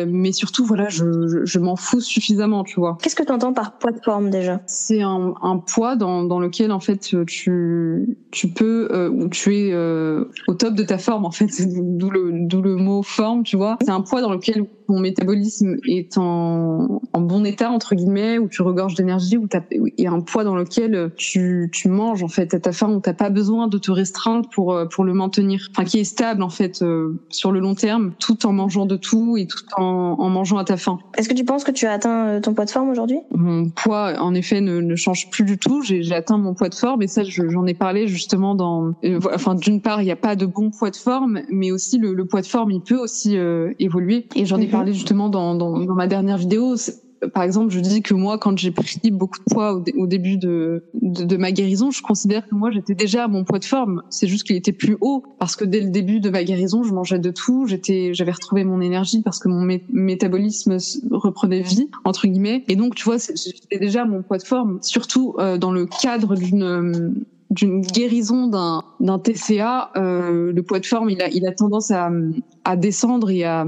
[0.07, 2.30] mais surtout voilà, je, je, je m'en fous suffisamment,
[2.65, 2.99] tu vois.
[3.03, 4.61] Qu'est-ce que tu entends par poids de forme déjà?
[4.67, 9.57] C'est un, un poids dans dans lequel en fait tu tu peux euh, où tu
[9.57, 13.43] es euh, au top de ta forme en fait, d'où le, d'où le mot forme,
[13.43, 13.79] tu vois.
[13.83, 18.49] C'est un poids dans lequel ton métabolisme est en, en bon état entre guillemets, où
[18.49, 22.29] tu regorges d'énergie, où il y a un poids dans lequel tu, tu manges en
[22.29, 25.15] fait à ta faim, où t'as pas besoin de te restreindre pour euh, pour le
[25.15, 26.85] maintenir, enfin qui est stable en fait
[27.29, 30.65] sur le long terme, tout en mangeant de tout et tout en, en mangeant à
[30.65, 30.99] ta faim.
[31.17, 33.21] Est-ce que tu penses que tu as atteint ton poids de forme aujourd'hui?
[33.31, 35.83] Mon poids en effet ne, ne change plus du tout.
[35.83, 39.55] J'ai, atteint mon poids de forme et ça j'en ai parlé justement dans euh, enfin
[39.55, 42.25] d'une part il n'y a pas de bon poids de forme mais aussi le, le
[42.25, 44.71] poids de forme il peut aussi euh, évoluer et j'en ai mhm.
[44.81, 46.77] Parlé justement dans, dans, dans ma dernière vidéo
[47.29, 50.85] par exemple, je dis que moi, quand j'ai pris beaucoup de poids au, début de,
[50.95, 54.03] de, de, ma guérison, je considère que moi, j'étais déjà à mon poids de forme.
[54.11, 56.93] C'est juste qu'il était plus haut parce que dès le début de ma guérison, je
[56.93, 57.67] mangeais de tout.
[57.67, 60.77] J'étais, j'avais retrouvé mon énergie parce que mon métabolisme
[61.11, 62.65] reprenait vie entre guillemets.
[62.69, 65.87] Et donc, tu vois, j'étais déjà à mon poids de forme, surtout euh, dans le
[65.87, 71.45] cadre d'une d'une guérison d'un d'un TCA, euh, le poids de forme il a il
[71.49, 72.09] a tendance à
[72.65, 73.67] à descendre et à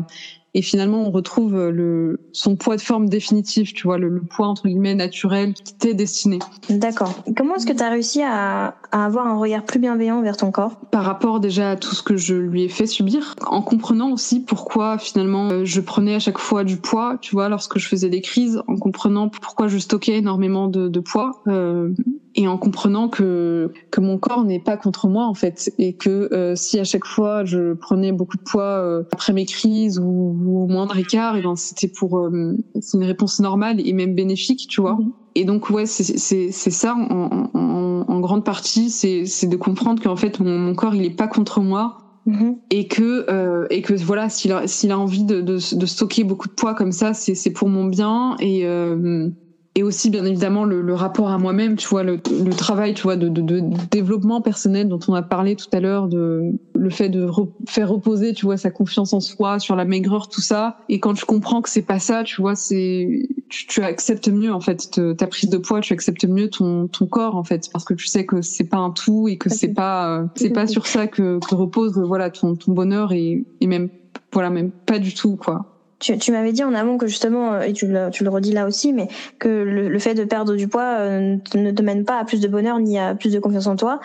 [0.54, 4.68] et finalement on retrouve le son poids de forme définitif, tu vois, le, poids entre
[4.68, 6.38] guillemets naturel qui t'est destiné.
[6.68, 7.14] D'accord.
[7.36, 10.50] Comment est-ce que tu as réussi à, à, avoir un regard plus bienveillant vers ton
[10.50, 10.76] corps?
[10.90, 14.40] Par rapport déjà à tout ce que je lui ai fait subir, en comprenant aussi
[14.40, 18.08] pourquoi finalement euh, je prenais à chaque fois du poids, tu vois, lorsque je faisais
[18.08, 21.42] des crises, en comprenant pourquoi je stockais énormément de, de poids.
[21.46, 21.90] Euh,
[22.34, 26.32] et en comprenant que que mon corps n'est pas contre moi en fait et que
[26.32, 30.36] euh, si à chaque fois je prenais beaucoup de poids euh, après mes crises ou,
[30.44, 34.14] ou au moindre écart et ben c'était pour euh, c'est une réponse normale et même
[34.14, 35.12] bénéfique tu vois mhm.
[35.34, 39.56] et donc ouais c'est c'est c'est ça en, en, en, grande partie c'est c'est de
[39.56, 42.56] comprendre qu'en fait mon, mon corps il est pas contre moi mhm.
[42.70, 46.24] et que euh, et que voilà s'il a s'il a envie de, de, de stocker
[46.24, 49.28] beaucoup de poids comme ça c'est c'est pour mon bien et euh,
[49.74, 53.02] et aussi bien évidemment le, le rapport à moi-même tu vois le, le, travail tu
[53.04, 56.90] vois de, de, de, développement personnel dont on a parlé tout à l'heure de le
[56.90, 57.26] fait de
[57.66, 60.76] faire reposer tu vois sa confiance en soi sur la maigreur tout ça.
[60.88, 64.52] Et quand tu comprends que c'est pas ça tu vois c'est tu, tu, acceptes mieux
[64.52, 67.68] en fait ta prise de poids tu acceptes mieux ton ton corps en fait.
[67.72, 70.50] Parce que tu sais que c'est pas un tout et que c'est pas euh, c'est
[70.50, 73.88] pas sur ça que, que repose voilà ton ton bonheur et, et même
[74.32, 75.71] voilà même pas du tout quoi
[76.02, 78.92] tu, tu m'avais dit en amont que justement, euh, et tu le, redis là aussi,
[78.92, 82.24] mais que le, le fait de perdre du poids euh, ne te mène pas à
[82.24, 84.00] plus de bonheur ni à plus de confiance en toi.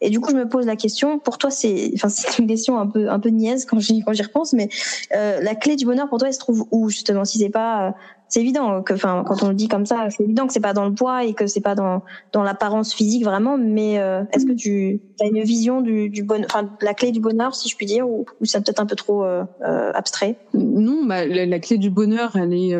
[0.00, 1.18] Et du coup, je me pose la question.
[1.18, 4.12] Pour toi, c'est, enfin, c'est une question un peu, un peu niaise quand j'y, quand
[4.12, 4.68] j'y repense, mais
[5.16, 7.94] euh, la clé du bonheur pour toi, elle se trouve où justement Si c'est pas
[8.28, 10.72] c'est évident que, enfin, quand on le dit comme ça, c'est évident que c'est pas
[10.72, 13.56] dans le poids et que c'est pas dans dans l'apparence physique vraiment.
[13.58, 17.20] Mais euh, est-ce que tu as une vision du, du bonheur, enfin, la clé du
[17.20, 20.36] bonheur, si je puis dire, ou, ou c'est peut-être un peu trop euh, euh, abstrait?
[20.54, 22.76] Non, bah, la, clé du bonheur, elle est,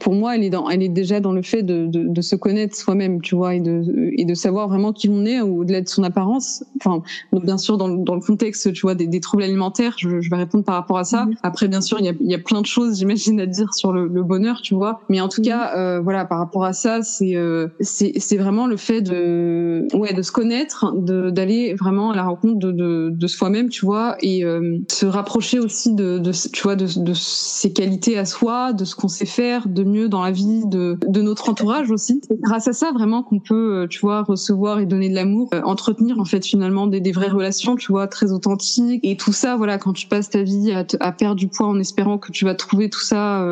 [0.00, 2.36] pour moi, elle est dans, elle est déjà dans le fait de, de, de se
[2.36, 5.88] connaître soi-même, tu vois, et de et de savoir vraiment qui on est au-delà de
[5.88, 6.64] son apparence.
[6.76, 10.20] Enfin, donc bien sûr dans, dans le contexte, tu vois, des, des troubles alimentaires, je,
[10.20, 11.24] je, vais répondre par rapport à ça.
[11.24, 11.36] Mm-hmm.
[11.42, 13.72] Après, bien sûr, il y a, il y a plein de choses, j'imagine, à dire
[13.74, 14.73] sur le, le bonheur, tu
[15.08, 15.46] mais en tout mhm.
[15.46, 20.12] cas, euh, voilà, par rapport à ça, c'est euh, c'est vraiment le fait de ouais
[20.12, 24.16] de se connaître, de d'aller vraiment à la rencontre de de, de soi-même, tu vois,
[24.20, 28.72] et euh, se rapprocher aussi de, de tu vois de, de ses qualités à soi,
[28.72, 32.20] de ce qu'on sait faire de mieux dans la vie, de de notre entourage aussi.
[32.40, 35.62] Grâce à ça vraiment qu'on peut, euh, tu vois, recevoir et donner de l'amour, euh,
[35.62, 39.00] entretenir en fait finalement des, des vraies relations, tu vois, très authentiques.
[39.02, 41.78] Et tout ça, voilà, quand tu passes ta vie à, à perdre du poids en
[41.78, 43.44] espérant que tu vas trouver tout ça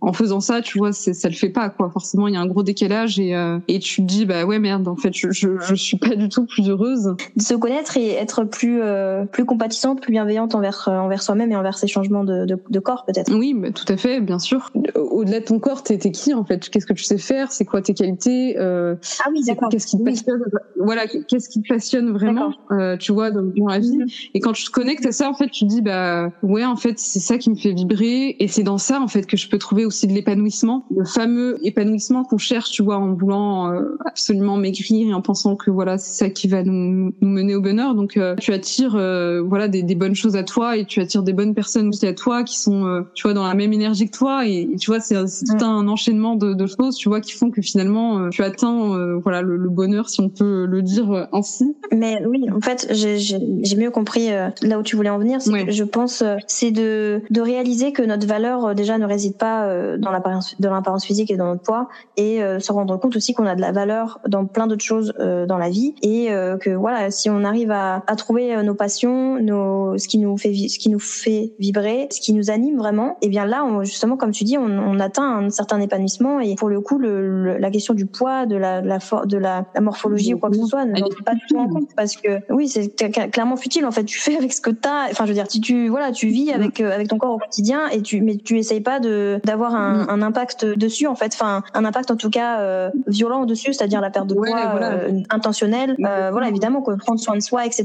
[0.00, 1.90] en faisant ça, tu vois, ça le fait pas quoi.
[1.90, 4.58] Forcément, il y a un gros décalage et euh, et tu te dis bah ouais
[4.58, 7.14] merde, en fait, je, je, je suis pas du tout plus heureuse.
[7.36, 11.50] De se connaître et être plus euh, plus compatissante, plus bienveillante envers euh, envers soi-même
[11.52, 13.34] et envers ses changements de, de, de corps peut-être.
[13.34, 14.70] Oui, bah, tout à fait, bien sûr.
[14.94, 16.68] Au-delà de ton corps, t'es es qui en fait?
[16.68, 17.52] Qu'est-ce que tu sais faire?
[17.52, 18.56] C'est quoi tes qualités?
[18.58, 19.68] Euh, Ah oui, d'accord.
[19.70, 20.42] Qu'est-ce qui te passionne
[20.78, 23.96] Voilà, qu'est-ce qui te passionne vraiment euh, Tu vois dans, dans la vie?
[23.98, 24.30] Mm-hmm.
[24.34, 26.76] Et quand tu te connectes à ça, en fait, tu te dis bah ouais, en
[26.76, 29.48] fait, c'est ça qui me fait vibrer et c'est dans ça en fait que je
[29.48, 33.96] peux trouver aussi de l'épanouissement, le fameux épanouissement qu'on cherche, tu vois, en voulant euh,
[34.04, 37.60] absolument maigrir et en pensant que voilà, c'est ça qui va nous, nous, mener au
[37.60, 37.94] bonheur.
[37.94, 41.22] Donc euh, tu attires euh, voilà des, des, bonnes choses à toi et tu attires
[41.22, 44.16] des bonnes personnes aussi à toi qui sont tu vois dans la même énergie que
[44.16, 47.50] toi et, tu vois c'est tout un enchaînement de, de, choses, tu vois, qui font
[47.50, 51.76] que finalement tu atteins voilà le, le, bonheur si on peut le dire ainsi.
[51.92, 54.28] Mais oui, en fait, j'ai mieux compris
[54.62, 55.38] là où tu voulais en venir.
[55.46, 55.70] Ouais.
[55.70, 60.10] je pense c'est de de réaliser que notre valeur déjà ne réside pas euh, dans
[60.10, 63.46] l'apparence de l'apparence physique et dans notre poids et euh, se rendre compte aussi qu'on
[63.46, 66.26] a de la valeur dans plein d'autres choses euh, dans la vie et
[66.60, 70.52] que voilà si on arrive à, à trouver nos passions nos ce qui nous fait
[70.54, 73.84] ce qui nous fait vibrer ce qui nous anime vraiment et eh bien là on,
[73.84, 77.58] justement comme tu dis on, on, atteint un certain épanouissement et pour le coup le,
[77.58, 80.66] la question du poids de la de la, de la, morphologie ou quoi que ce
[80.66, 82.88] soit ne pas du tout en compte parce que oui c'est
[83.30, 84.04] clairement futile en fait.
[84.04, 86.28] Tu fais avec ce que tu as enfin je veux dire si tu voilà tu
[86.28, 89.65] vis avec avec ton corps au quotidien et tu mais tu essayes pas de d'avoir
[89.74, 90.10] un, mm.
[90.10, 94.00] un, impact dessus en fait, enfin un impact en tout cas euh, violent dessus, c'est-à-dire
[94.00, 95.96] la perte de poids euh, intentionnelle.
[96.04, 97.84] Euh, voilà, évidemment, que prendre soin de soi, etc.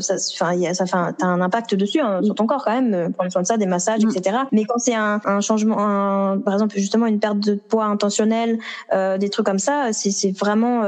[0.00, 3.12] ça, enfin, ça fait, t'as un impact dessus hein, sur ton corps quand même.
[3.12, 4.10] Prendre soin de ça, des massages, mm.
[4.10, 4.36] etc.
[4.52, 8.58] Mais quand c'est un, un, changement, un, par exemple justement une perte de poids intentionnelle,
[8.92, 10.82] des trucs comme ça, c'est vraiment,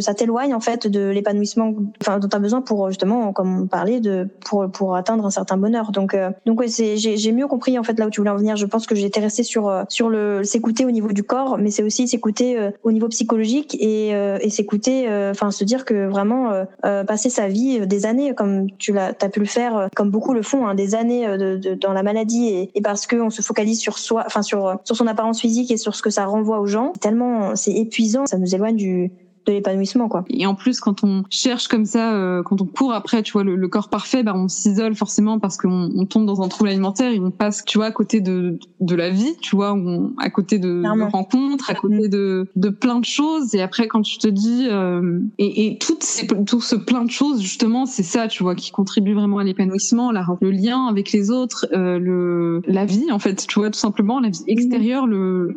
[0.00, 4.00] ça t'éloigne en fait de l'épanouissement, enfin dont t'as besoin pour justement, comme on parlait,
[4.00, 5.92] de pour pour atteindre un certain bonheur.
[5.92, 8.56] Donc donc ouais, c'est j'ai mieux compris en fait là où tu voulais en venir.
[8.56, 11.82] Je pense que j'étais restée sur sur le s'écouter au niveau du corps, mais c'est
[11.82, 16.06] aussi s'écouter euh, au niveau psychologique et, euh, et s'écouter, euh, enfin se dire que
[16.06, 16.66] vraiment
[17.06, 20.42] passer sa vie des années comme tu l'as as pu le faire, comme beaucoup le
[20.42, 23.80] font, hein, des années de, de, dans la maladie et, et parce qu'on se focalise
[23.80, 26.66] sur soi, enfin sur sur son apparence physique et sur ce que ça renvoie aux
[26.66, 29.12] gens, tellement c'est épuisant, ça nous éloigne du
[29.46, 30.24] de l'épanouissement quoi.
[30.28, 33.44] Et en plus quand on cherche comme ça, euh, quand on court après, tu vois
[33.44, 36.70] le, le corps parfait, bah on s'isole forcément parce qu'on on tombe dans un trouble
[36.70, 40.12] alimentaire et on passe, tu vois, à côté de de la vie, tu vois, on,
[40.18, 43.54] à côté de, de, rencontres, à côté de de plein de choses.
[43.54, 47.10] Et après quand tu te dis euh, et, et toutes ces, tout ce plein de
[47.10, 51.30] choses justement, c'est ça, tu vois, qui contribue vraiment à l'épanouissement, le lien avec les
[51.30, 55.56] autres, euh, le la vie en fait, tu vois, tout simplement la vie extérieure, le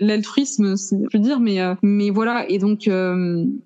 [0.00, 2.48] l'altruisme, je veux dire, mais euh, mais voilà.
[2.50, 3.13] Et donc euh,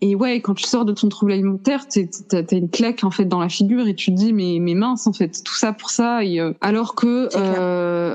[0.01, 3.25] et ouais, quand tu sors de ton trouble alimentaire, t'as as une claque en fait
[3.25, 5.91] dans la figure et tu te dis mais mais mince en fait tout ça pour
[5.91, 7.29] ça et alors que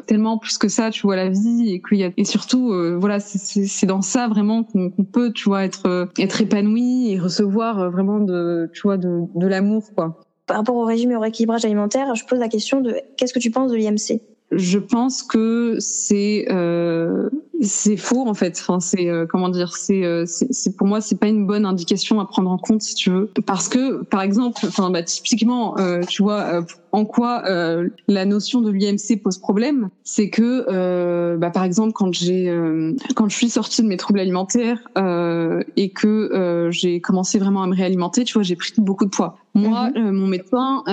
[0.02, 3.20] tellement plus que ça, tu vois la vie et qu'il y a et surtout voilà
[3.20, 8.70] c'est dans ça vraiment qu'on peut tu vois être être épanoui et recevoir vraiment de
[8.74, 10.20] tu vois de, de l'amour quoi.
[10.46, 13.40] Par rapport au régime et au rééquilibrage alimentaire, je pose la question de qu'est-ce que
[13.40, 17.30] tu penses de l'IMC Je pense que c'est euh,
[17.66, 18.58] c'est faux en fait.
[18.62, 22.20] Enfin, c'est euh, comment dire, c'est euh, c'est pour moi c'est pas une bonne indication
[22.20, 26.02] à prendre en compte si tu veux, parce que par exemple, enfin bah, typiquement, euh,
[26.08, 27.44] tu vois, en quoi
[28.08, 32.54] la notion de l'IMC pose problème, c'est que bah, par exemple quand j'ai
[33.16, 34.80] quand je suis sortie de mes troubles alimentaires
[35.76, 39.38] et que j'ai commencé vraiment à me réalimenter, tu vois, j'ai pris beaucoup de poids.
[39.56, 40.12] Moi, mhm.
[40.12, 40.84] mon médecin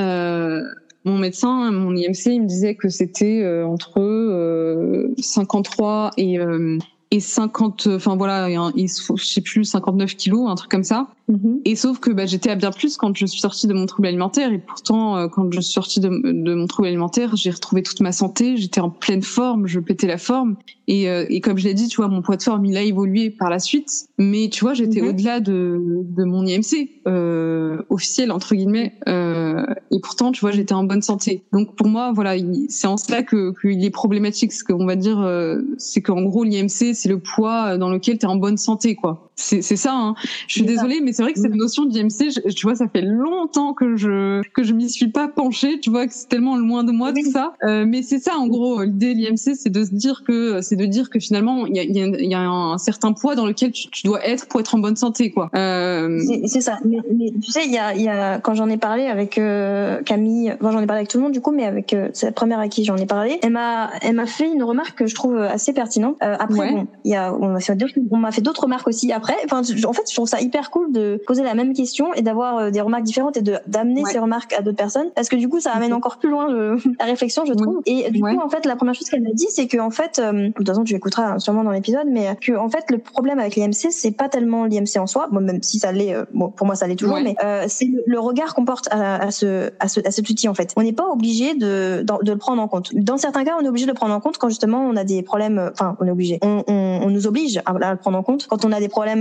[1.04, 6.78] mon médecin, mon IMC, il me disait que c'était euh, entre euh, 53 et euh,
[7.10, 11.60] et 50 enfin voilà il, je sais plus 59 kilos un truc comme ça Mhm.
[11.64, 14.08] Et sauf que bah, j'étais à bien plus quand je suis sortie de mon trouble
[14.08, 14.52] alimentaire.
[14.52, 18.00] Et pourtant, euh, quand je suis sortie de, de mon trouble alimentaire, j'ai retrouvé toute
[18.00, 18.56] ma santé.
[18.56, 20.56] J'étais en pleine forme, je pétais la forme.
[20.88, 22.82] Et, euh, et comme je l'ai dit, tu vois, mon poids de forme, il a
[22.82, 24.08] évolué par la suite.
[24.18, 25.08] Mais tu vois, j'étais mhm.
[25.08, 28.94] au-delà de, de mon IMC euh, officiel entre guillemets.
[29.06, 31.44] Euh, et pourtant, tu vois, j'étais en bonne santé.
[31.52, 32.34] Donc pour moi, voilà,
[32.68, 34.52] c'est en cela que qu'il est problématique.
[34.52, 38.26] Ce qu'on va dire, euh, c'est qu'en gros, l'IMC, c'est le poids dans lequel tu
[38.26, 39.29] es en bonne santé, quoi.
[39.40, 39.92] C'est ça.
[39.94, 40.14] Hein.
[40.46, 43.74] Je suis désolée, mais c'est vrai que cette notion d'IMC, tu vois, ça fait longtemps
[43.74, 45.81] que je que je m'y suis pas penchée.
[45.81, 47.55] Tu vois que c'est tellement loin de moi tout ça.
[47.64, 50.76] Euh, mais c'est ça, en gros, l'idée de l'IMC, c'est de se dire que c'est
[50.76, 53.46] de dire que finalement, il y a, y, a, y a, un certain poids dans
[53.46, 55.50] lequel tu, dois être pour être en bonne santé, quoi.
[55.55, 56.20] Euh...
[56.46, 56.79] C'est ça.
[56.85, 56.98] Mais,
[57.42, 60.72] tu sais, il y a, y a quand j'en ai parlé avec euh, Camille, enfin,
[60.72, 62.59] j'en ai parlé avec tout le monde du coup, mais avec euh, c'est la première
[62.59, 65.37] à qui j'en ai parlé, elle m'a elle m'a fait une remarque que je trouve
[65.37, 66.16] assez pertinente.
[66.22, 67.76] Euh, après, bon, il y a on m'a fait
[68.11, 69.29] on m'a fait d'autres remarques aussi après.
[69.44, 72.58] Enfin, en fait, je trouve ça hyper cool de poser la même question et d'avoir
[72.58, 75.10] euh, des remarques différentes et de d'amener ces remarques à d'autres personnes.
[75.14, 77.80] Parce que du coup ça amène encore plus loin le, la réflexion je trouve.
[77.86, 80.18] Et du coup en fait la première chose qu'elle m'a dit c'est que en fait
[80.18, 83.38] euh, de toute façon tu écouteras sûrement dans l'épisode mais que en fait le problème
[83.38, 85.28] avec l'IMC c'est pas tellement l'IMC en soi.
[85.30, 87.88] Bon, même si ça l'est euh, bon, pour moi ça l'est toujours mais euh, c'est
[88.06, 90.72] le, regard qu'on porte à, à, ce, à, ce, à cet outil en fait.
[90.76, 92.94] On n'est pas obligé de, de, de le prendre en compte.
[92.94, 95.04] Dans certains cas on est obligé de le prendre en compte quand justement on a
[95.04, 96.38] des problèmes enfin on est obligé.
[96.42, 98.46] On, on, on nous oblige à, le prendre en compte.
[98.46, 99.19] Quand on a des problèmes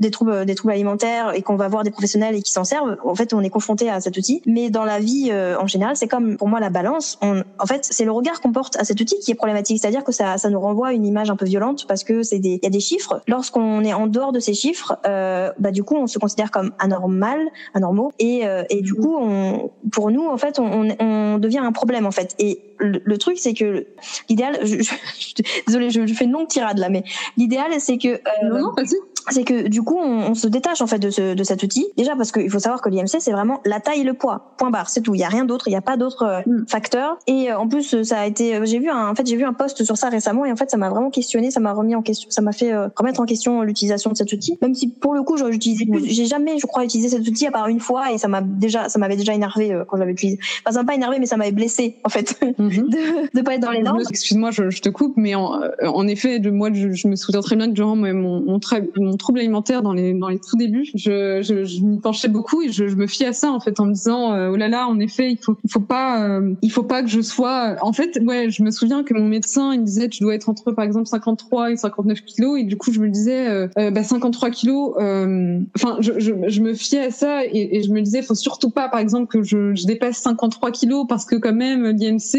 [0.00, 2.96] des troubles des troubles alimentaires et qu'on va voir des professionnels et qui s'en servent,
[3.04, 4.42] en fait, on est confronté à cet outil.
[4.46, 7.18] Mais dans la vie euh, en général, c'est comme pour moi la balance.
[7.22, 9.80] On, en fait, c'est le regard qu'on porte à cet outil qui est problématique.
[9.80, 12.60] C'est-à-dire que ça, ça nous renvoie une image un peu violente parce que c'est des,
[12.62, 13.22] il y a des chiffres.
[13.26, 16.72] Lorsqu'on est en dehors de ces chiffres, euh, bah du coup, on se considère comme
[16.78, 17.40] anormal,
[17.74, 21.72] anormaux, et euh, et du coup, on, pour nous, en fait, on, on devient un
[21.72, 22.34] problème en fait.
[22.38, 23.86] Et le, truc, c'est que
[24.28, 27.04] l'idéal, je, je, désolé, je, fais une longue tirade là, mais
[27.36, 28.96] l'idéal, c'est que euh, non, non, vas-y
[29.28, 31.86] c'est que du coup on, on, se détache en fait de, ce, de cet outil.
[31.96, 34.54] Déjà parce qu'il faut savoir que l'IMC c'est vraiment la taille et le poids.
[34.56, 35.14] Point barre c'est tout.
[35.14, 36.66] Il y a rien d'autre il n'y a pas d'autres euh, mm.
[36.68, 39.36] facteurs et euh, en plus ça a été euh, j'ai vu un, en fait j'ai
[39.36, 41.72] vu un post sur ça récemment et en fait ça m'a vraiment questionné ça m'a
[41.72, 44.58] remis en question ça m'a fait remettre en question l'utilisation de cet outil.
[44.62, 47.50] Même si pour le coup j'utilisais plus j'ai jamais je crois utilisé cet outil à
[47.50, 50.38] part une fois et ça m'a déjà ça m'avait déjà énervé quand je l'avais utilisé.
[50.64, 52.90] Enfin ça m'a pas énervé mais ça m'avait blessé en fait mm-hmm.
[52.90, 54.00] de, de pas être dans les normes.
[54.08, 57.40] excuse-moi je, je, te coupe mais en, en effet de moi je, je, me souviens
[57.40, 58.60] très bien que durant mon, mon,
[58.96, 62.62] mon trouble alimentaire dans les dans les tout débuts, je, je, je m'y penchais beaucoup
[62.62, 64.68] et je, je me fiais à ça en fait en me disant euh, oh là
[64.68, 67.76] là en effet il faut il faut pas euh, il faut pas que je sois
[67.82, 70.48] en fait ouais je me souviens que mon médecin il me disait tu dois être
[70.48, 72.60] entre par exemple 53 et 59 kilos.
[72.60, 77.06] Et du coup je me disais euh, euh bah 53 kilos enfin je, me fiais
[77.06, 79.86] à ça et, et je me disais faut surtout pas par exemple que je, je
[79.86, 82.34] dépasse 53 kilos parce que quand même l'IMC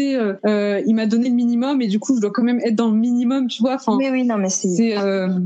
[0.86, 2.96] il m'a donné le minimum et du coup je dois quand même être dans le
[2.96, 3.74] minimum tu vois.
[3.74, 4.96] Enfin oui oui non mais c'est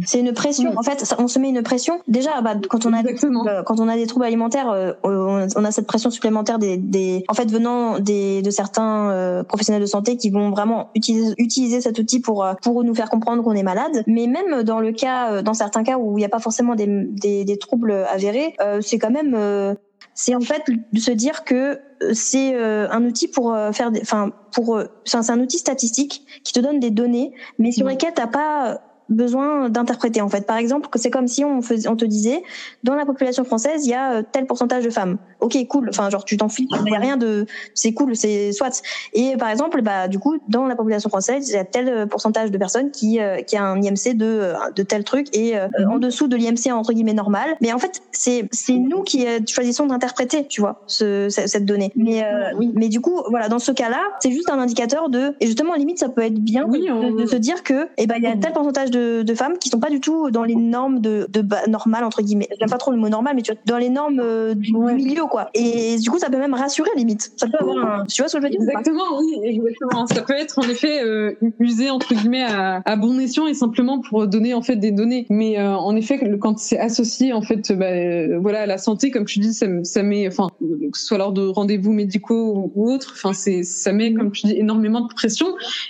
[0.05, 0.73] c'est une pression.
[0.77, 2.01] en fait on se met une pression.
[2.09, 5.65] Déjà, bah, quand on a des troubles, quand on a des troubles alimentaires, euh, on,
[5.65, 9.87] a cette pression supplémentaire des, des en fait venant des de certains euh, professionnels de
[9.87, 13.53] santé qui vont vraiment utiliser utiliser cet outil pour euh, pour nous faire comprendre qu'on
[13.53, 14.03] est malade.
[14.07, 16.87] Mais même dans le cas, dans certains cas où il n'y a pas forcément des,
[16.87, 19.77] des, des troubles avérés, c'est quand même
[20.15, 21.81] c'est en fait de se dire que
[22.13, 26.91] c'est un outil pour faire enfin pour c'est un outil statistique qui te donne des
[26.91, 30.47] données mais sur lesquelles t'as pas besoin d'interpréter en fait.
[30.47, 32.43] Par exemple, c'est comme si on, faisait, on te disait
[32.83, 35.19] dans la population française il y a euh, tel pourcentage de femmes.
[35.41, 35.89] Ok, cool.
[35.91, 38.83] Enfin, genre tu t'en fiches, il y a rien de, c'est cool, c'est soit.
[39.13, 42.07] Et par exemple, bah du coup dans la population française il y a tel euh,
[42.07, 45.91] pourcentage de personnes qui euh, qui a un IMC de de tel truc et mhm.
[45.91, 47.57] en dessous de l'IMC entre guillemets normal.
[47.61, 51.93] Mais en fait c'est c'est nous qui choisissons d'interpréter, tu vois, ce, cette donnée.
[51.97, 52.25] Mais
[52.59, 55.75] oui, mais du coup voilà dans ce cas-là c'est juste un indicateur de et justement
[55.75, 58.53] limite ça peut être bien de, se dire que eh ben il y a tel
[58.53, 61.45] pourcentage de de, de femmes qui sont pas du tout dans les normes de, de
[61.69, 62.49] normales entre guillemets.
[62.59, 65.25] J'aime pas trop le mot normal, mais tu vois, dans les normes euh, du milieu
[65.25, 65.51] quoi.
[65.55, 67.33] Et du coup, ça peut même rassurer limite.
[67.37, 68.05] Ça peut avoir un...
[68.07, 70.07] Tu vois ce que je veux dire Exactement, oui, exactement.
[70.07, 74.01] Ça peut être en effet euh, usé entre guillemets à, à, bon escient et simplement
[74.01, 75.27] pour donner en fait des données.
[75.31, 79.25] Mais euh, en effet, quand c'est associé en fait, bah, voilà, à la santé, comme
[79.25, 83.13] tu dis, ça, ça met, enfin, que ce soit lors de rendez-vous médicaux ou, autres,
[83.17, 85.49] enfin, c'est, ça met, comme tu dis, énormément de pression.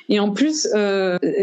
[0.08, 0.68] Et en plus,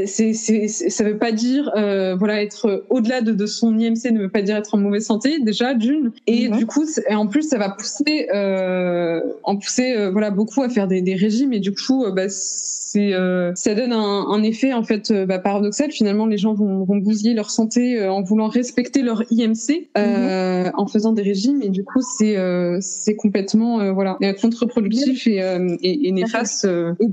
[0.05, 4.29] c'est, ça veut pas dire, euh, voilà, être au-delà de, de, son IMC ne veut
[4.29, 6.11] pas dire être en mauvaise santé déjà d'une.
[6.27, 6.57] Et mhm.
[6.57, 10.69] du coup, et en plus, ça va pousser, euh, en pousser, euh, voilà, beaucoup à
[10.69, 11.53] faire des, des régimes.
[11.53, 15.39] Et du coup, euh, bah, c'est, euh, ça donne un, un, effet en fait bah,
[15.39, 15.91] paradoxal.
[15.91, 20.71] Finalement, les gens vont, vont bousiller leur santé en voulant respecter leur IMC mhm.
[20.75, 21.61] en faisant des régimes.
[21.61, 22.37] Et du coup, c'est,
[22.81, 25.37] c'est complètement, voilà, contre-productif et,
[25.81, 26.67] et, et, néfaste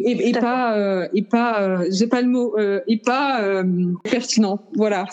[0.05, 2.55] et, et pas, et pas, j'ai pas le mot,
[2.87, 3.63] et pas
[4.05, 4.30] pertinent.
[4.75, 5.07] Voilà,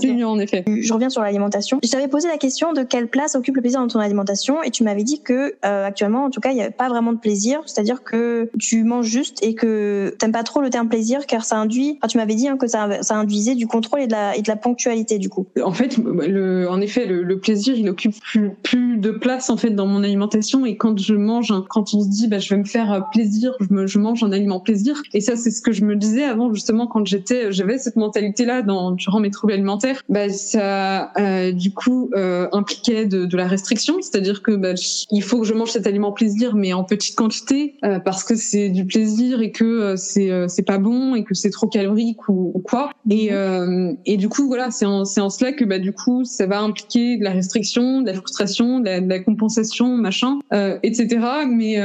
[0.00, 0.64] c'est mieux en effet.
[0.66, 1.78] Je reviens sur l'alimentation.
[1.82, 4.70] Je t'avais posé la question de quelle place occupe le plaisir dans ton alimentation et
[4.70, 7.18] tu m'avais dit que euh, actuellement, en tout cas, il n'y avait pas vraiment de
[7.18, 11.44] plaisir, c'est-à-dire que tu manges juste et que t'aimes pas trop le terme plaisir car
[11.44, 11.98] ça induit.
[11.98, 14.42] Enfin, tu m'avais dit hein, que ça, ça induisait du contrôle et de la et
[14.42, 15.46] de la ponctualité du coup.
[15.62, 19.56] En fait, le, en effet, le, le, plaisir, il occupe plus, plus de place en
[19.56, 22.60] fait dans mon alimentation et quand je mange, quand on se dit bah je vais
[22.60, 25.72] me faire plaisir, je, me, je mange un aliment plaisir et ça c'est ce que
[25.72, 29.52] je me disais avant justement quand j'étais, j'avais cette mentalité là dans durant mes troubles
[29.52, 34.74] alimentaires, bah ça euh, du coup euh, impliquait de, de, la restriction, c'est-à-dire que bah,
[35.10, 38.34] il faut que je mange cet aliment plaisir, mais en petite quantité, euh, parce que
[38.34, 41.66] c'est du plaisir et que euh, c'est euh, c'est pas bon et que c'est trop
[41.66, 42.90] calorique ou, ou quoi.
[43.10, 43.96] Et mhm.
[44.06, 46.60] et du coup voilà, c'est en c'est en cela que bah du coup ça va
[46.60, 50.38] impliquer de la restriction, de la frustration, de la, de la compensation, machin,
[50.82, 51.18] etc.
[51.48, 51.78] Mais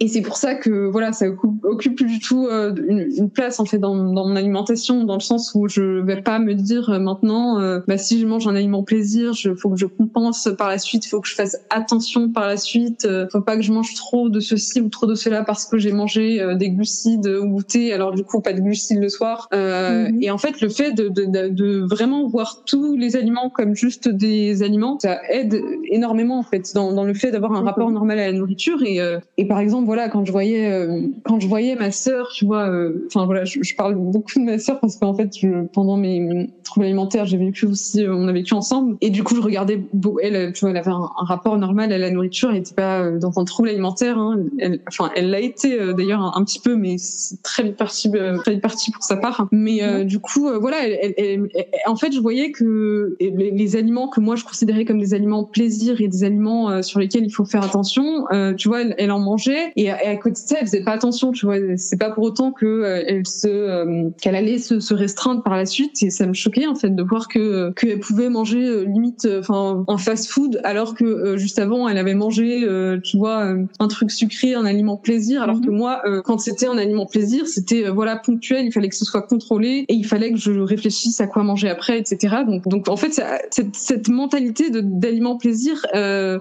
[0.00, 3.60] et c'est pour ça que voilà, ça occupe, occupe plus du tout une, une, place
[3.60, 6.90] en fait dans, dans mon alimentation, dans le sens où je vais pas me dire
[7.00, 10.78] maintenant, bah si je mange un aliment plaisir, je faut que je compense par la
[10.78, 13.04] suite, faut que je fasse attention par la suite.
[13.04, 15.78] Euh, faut pas que je mange trop de ceci ou trop de cela parce que
[15.78, 17.92] j'ai mangé euh, des glucides ou goûté.
[17.92, 19.48] Alors du coup, pas de glucides le soir.
[19.52, 20.22] Euh, mhm.
[20.22, 24.08] Et en fait, le fait de, de, de, vraiment voir tous les aliments comme juste
[24.08, 28.18] des aliments, ça aide énormément en fait dans, dans le fait d'avoir un rapport normal
[28.18, 28.82] à la nourriture.
[28.82, 28.98] Et,
[29.36, 32.70] et par exemple, voilà, quand je voyais quand je voyais ma sœur, tu vois,
[33.06, 36.50] enfin voilà, je, je, parle beaucoup de ma sœur parce qu'en fait, je, pendant mes
[36.62, 38.98] troubles alimentaires, j'ai vécu aussi, on a vécu ensemble.
[39.00, 39.82] Et du coup, je regardais,
[40.22, 43.00] elle, tu vois, elle avait un, un rapport normal à la nourriture, elle n'était pas
[43.00, 44.18] euh, dans un trouble alimentaire.
[44.18, 44.44] Hein.
[44.58, 48.10] Elle, enfin, elle l'a été euh, d'ailleurs un, petit peu, mais c'est très vite parti,
[48.14, 49.48] euh, très vite parti pour sa part.
[49.52, 51.48] Mais du coup, voilà, elle,
[51.86, 56.00] en fait, je voyais que les, aliments que moi je considérais comme des aliments plaisir
[56.00, 58.24] et des aliments sur lesquels il faut faire attention,
[58.58, 61.32] tu vois, elle, en mangeait et, à côté de ça, elle faisait pas attention.
[61.32, 65.56] Tu vois, c'est pas pour autant que elle se, qu'elle allait se, se, restreindre par
[65.56, 66.02] la suite.
[66.02, 69.98] Et ça me choquait en fait de voir que qu'elle pouvait manger limite, enfin, un
[69.98, 74.54] fast-food alors que juste avant elle avait mangé, euh, tu vois, euh, un truc sucré,
[74.54, 75.76] un aliment plaisir, alors que mhm.
[75.76, 79.22] moi, euh, quand c'était un aliment plaisir, c'était voilà ponctuel, il fallait que ce soit
[79.22, 82.36] contrôlé et il fallait que je réfléchisse à quoi manger après, etc.
[82.46, 85.86] Donc, donc en fait, cette, cette mentalité d'aliment plaisir,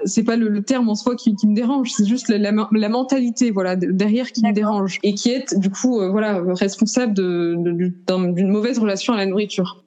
[0.06, 3.50] c'est pas le, terme en soi qui, qui me dérange, c'est juste la, la, mentalité,
[3.50, 8.78] voilà, derrière qui me dérange et qui est du coup, voilà, responsable d'une de, mauvaise
[8.78, 9.09] relation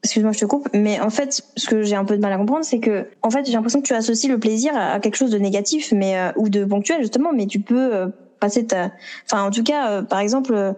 [0.02, 2.36] Excuse-moi, je te coupe, mais en fait, ce que j'ai un peu de mal à
[2.36, 5.30] comprendre, c'est que, en fait, j'ai l'impression que tu associes le plaisir à quelque chose
[5.30, 8.08] de négatif, mais euh, ou de ponctuel justement, mais tu peux euh,
[8.40, 8.90] passer ta,
[9.24, 10.74] enfin en tout cas, euh, par exemple,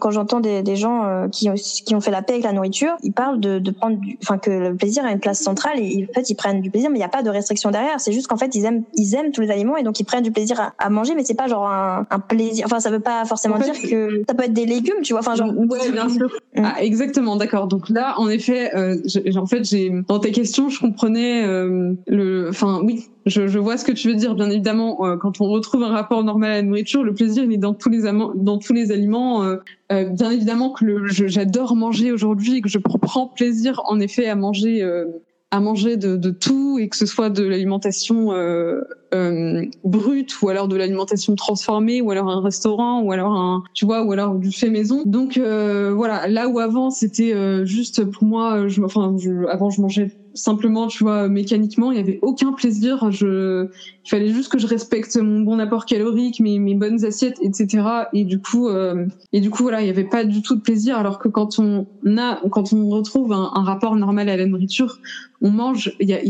[0.00, 2.52] quand j'entends des, des, gens euh, qui, ont, qui ont fait la paix avec la
[2.52, 5.78] nourriture, ils parlent de, de prendre, du, enfin que le plaisir a une place centrale
[5.78, 8.00] et en fait ils prennent du plaisir, mais il n'y a pas de restriction derrière.
[8.00, 10.22] C'est juste qu'en fait ils aiment, ils aiment tous les aliments et donc ils prennent
[10.22, 12.66] du plaisir à, à manger, mais c'est pas genre un, un, plaisir.
[12.66, 15.20] Enfin ça veut pas forcément dire que ça peut être des légumes, tu vois.
[15.20, 15.52] Enfin genre.
[15.56, 16.28] Ouais, bien sûr.
[16.56, 16.62] Mm.
[16.64, 17.66] Ah, exactement, d'accord.
[17.66, 18.96] Donc là, en effet, euh,
[19.36, 23.76] en fait, j'ai dans tes questions, je comprenais euh, le, enfin oui, je, je, vois
[23.76, 25.04] ce que tu veux dire, bien évidemment.
[25.06, 27.74] Euh, quand on retrouve un rapport normal à la nourriture, le plaisir il est dans
[27.74, 29.44] tous les dans tous les aliments.
[29.44, 29.56] Euh,
[29.92, 34.34] euh, bien évidemment que j'adore manger aujourd'hui et que je prends plaisir en effet à
[34.34, 35.04] manger euh,
[35.50, 38.80] à manger de, de, tout et que ce soit de l'alimentation euh,
[39.14, 43.84] euh, brute ou alors de l'alimentation transformée ou alors un restaurant ou alors un tu
[43.84, 48.66] vois ou alors du fait maison donc voilà là où avant c'était juste pour moi
[48.66, 53.10] je, enfin je, avant je mangeais simplement, tu vois, mécaniquement, il y avait aucun plaisir.
[53.10, 53.66] Je,
[54.04, 57.84] il fallait juste que je respecte mon bon apport calorique, mes, mes bonnes assiettes, etc.
[58.12, 60.60] Et du coup, euh, et du coup, voilà, il y avait pas du tout de
[60.60, 60.96] plaisir.
[60.96, 61.86] Alors que quand on
[62.18, 64.98] a, quand on retrouve un, un rapport normal à la nourriture,
[65.40, 66.20] on mange, y a,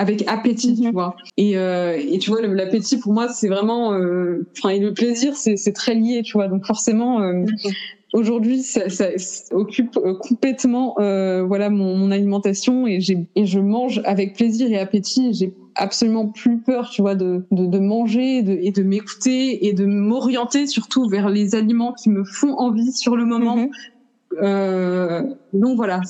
[0.00, 0.92] avec appétit, tu mhm.
[0.92, 1.14] vois.
[1.36, 5.36] Et, euh, et tu vois, l'appétit pour moi, c'est vraiment, euh, enfin, et le plaisir,
[5.36, 6.48] c'est très lié, tu vois.
[6.48, 7.44] Donc forcément, euh,
[8.12, 9.08] aujourd'hui, ça, ça,
[9.52, 12.98] occupe complètement voilà mon, mon alimentation et,
[13.36, 15.32] et je mange avec plaisir et appétit.
[15.34, 19.72] J'ai absolument plus peur, tu vois, de, de, de manger de, et de m'écouter et
[19.72, 23.56] de m'orienter surtout vers les aliments qui me font envie sur le moment.
[23.56, 23.70] Mhm.
[24.42, 26.00] Euh, donc voilà,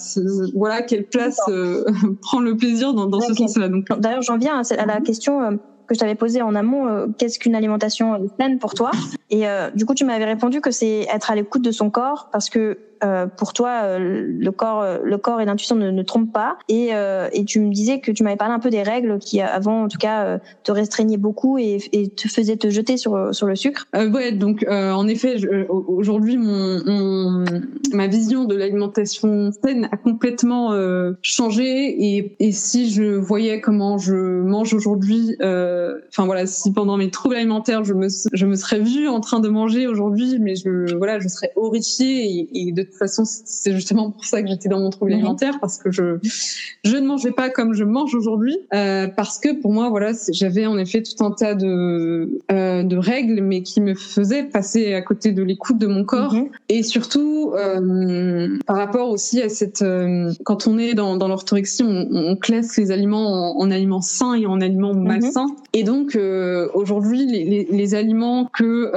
[0.54, 1.84] voilà quelle place euh,
[2.22, 3.68] prend le plaisir dans, dans ce sens-là.
[3.68, 5.56] Donc d'ailleurs, j'en viens à, la question euh,
[5.90, 6.86] que je t'avais posée en amont.
[6.86, 8.92] Euh, qu'est-ce qu'une alimentation saine pour toi?
[9.30, 12.50] Et du coup, tu m'avais répondu que c'est être à l'écoute de son corps parce
[12.50, 16.58] que euh, pour toi, euh, le corps, euh, le corps et l'intuition ne, trompent pas.
[16.68, 16.90] Et,
[17.32, 19.88] et tu me disais que tu m'avais parlé un peu des règles qui, avant, en
[19.88, 23.86] tout cas, te restreignaient beaucoup et, et te faisaient te jeter sur sur le sucre.
[23.94, 25.36] ouais, donc en effet,
[25.68, 27.44] aujourd'hui, mon, mon,
[27.92, 30.72] ma vision de l'alimentation saine a complètement
[31.22, 32.16] changé.
[32.16, 37.36] Et, et si je voyais comment je mange aujourd'hui, enfin voilà, si pendant mes troubles
[37.36, 41.18] alimentaires, je me je me serais vue en train de manger aujourd'hui, mais je voilà,
[41.18, 44.80] je serais horrifiée et, et de toute façon, c'est justement pour ça que j'étais dans
[44.80, 45.18] mon trouble mhm.
[45.18, 46.18] alimentaire parce que je
[46.84, 50.66] je ne mangeais pas comme je mange aujourd'hui euh, parce que pour moi, voilà, j'avais
[50.66, 55.02] en effet tout un tas de euh, de règles, mais qui me faisaient passer à
[55.02, 56.48] côté de l'écoute de mon corps mhm.
[56.68, 59.84] et surtout euh, par rapport aussi à cette
[60.44, 64.46] quand on est dans, dans l'orthorexie, on, on, classe les aliments en, aliments sains et
[64.46, 65.06] en aliments mhm.
[65.06, 65.46] malsains.
[65.72, 66.18] Et donc
[66.74, 68.90] aujourd'hui, les, les, les, aliments que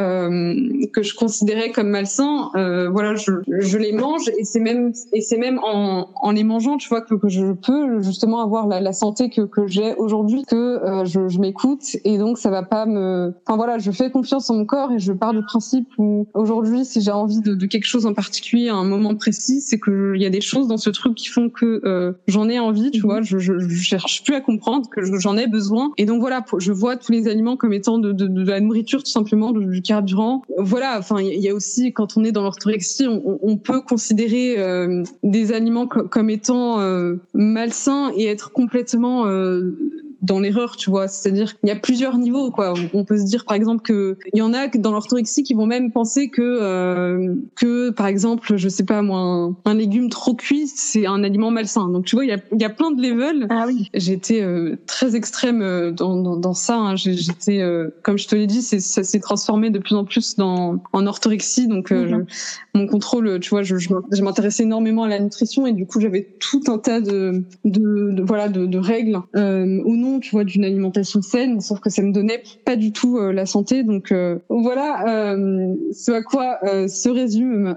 [0.87, 2.49] que je considérais comme malsains,
[2.91, 6.77] voilà, je, je les mange et c'est même et c'est même en, en les mangeant,
[6.77, 10.43] tu vois, que, que je peux justement avoir la, la santé que, que j'ai aujourd'hui,
[10.43, 13.33] que euh, je, je m'écoute et donc ça va pas me.
[13.45, 16.85] Enfin voilà, je fais confiance en mon corps et je pars du principe où aujourd'hui,
[16.85, 20.13] si j'ai envie de, de, quelque chose en particulier à un moment précis, c'est que
[20.15, 22.91] il y a des choses dans ce truc qui font que euh, j'en ai envie,
[22.91, 23.21] tu vois.
[23.21, 26.71] Je, je, je, cherche plus à comprendre que j'en ai besoin et donc voilà, je
[26.71, 30.41] vois tous les aliments comme étant de, de, de la nourriture tout simplement, du carburant.
[30.57, 34.55] Voilà, enfin il y a aussi quand on est dans l'orthorexie, on, on peut considérer
[34.57, 39.77] euh, des aliments comme étant euh, malsains et être complètement euh,
[40.23, 41.07] dans l'erreur, tu vois.
[41.07, 42.73] C'est-à-dire qu'il y a plusieurs niveaux, quoi.
[42.93, 45.65] On peut se dire, par exemple, que il y en a dans l'orthorexie qui vont
[45.65, 50.67] même penser que euh, que, par exemple, je sais pas moi, un, légume trop cuit,
[50.67, 51.89] c'est un aliment malsain.
[51.89, 53.47] Donc tu vois, il y a, il y a plein de levels.
[53.49, 53.89] Ah oui.
[53.93, 56.75] J'étais euh, très extrême euh, dans, dans, dans ça.
[56.75, 56.95] Hein.
[56.95, 60.81] J'étais, euh, comme je te l'ai dit, ça s'est transformé de plus en plus dans
[60.93, 61.67] en orthorexie.
[61.67, 62.25] Donc mhm.
[62.73, 66.35] mon contrôle, tu vois, je, je, m'intéressais énormément à la nutrition et du coup j'avais
[66.39, 71.21] tout un tas de, de, de voilà de, de règles ou tu vois, d'une alimentation
[71.21, 73.83] saine, sauf que ça me donnait pas du tout euh, la santé.
[73.83, 77.75] Donc euh, voilà, euh, ce à quoi se résume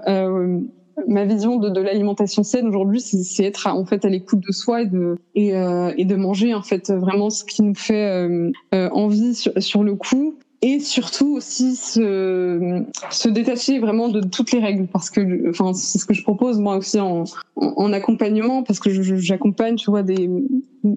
[1.09, 4.87] ma vision de, l'alimentation saine aujourd'hui, c'est être en fait à l'écoute de soi et
[4.87, 5.53] de et,
[6.05, 8.29] de manger en fait vraiment ce qui nous fait
[8.73, 14.59] envie sur, sur, le coup et surtout aussi se, se détacher vraiment de toutes les
[14.59, 17.25] règles parce que enfin c'est ce que je propose moi aussi en,
[17.57, 20.31] en, accompagnement parce que j'accompagne tu vois des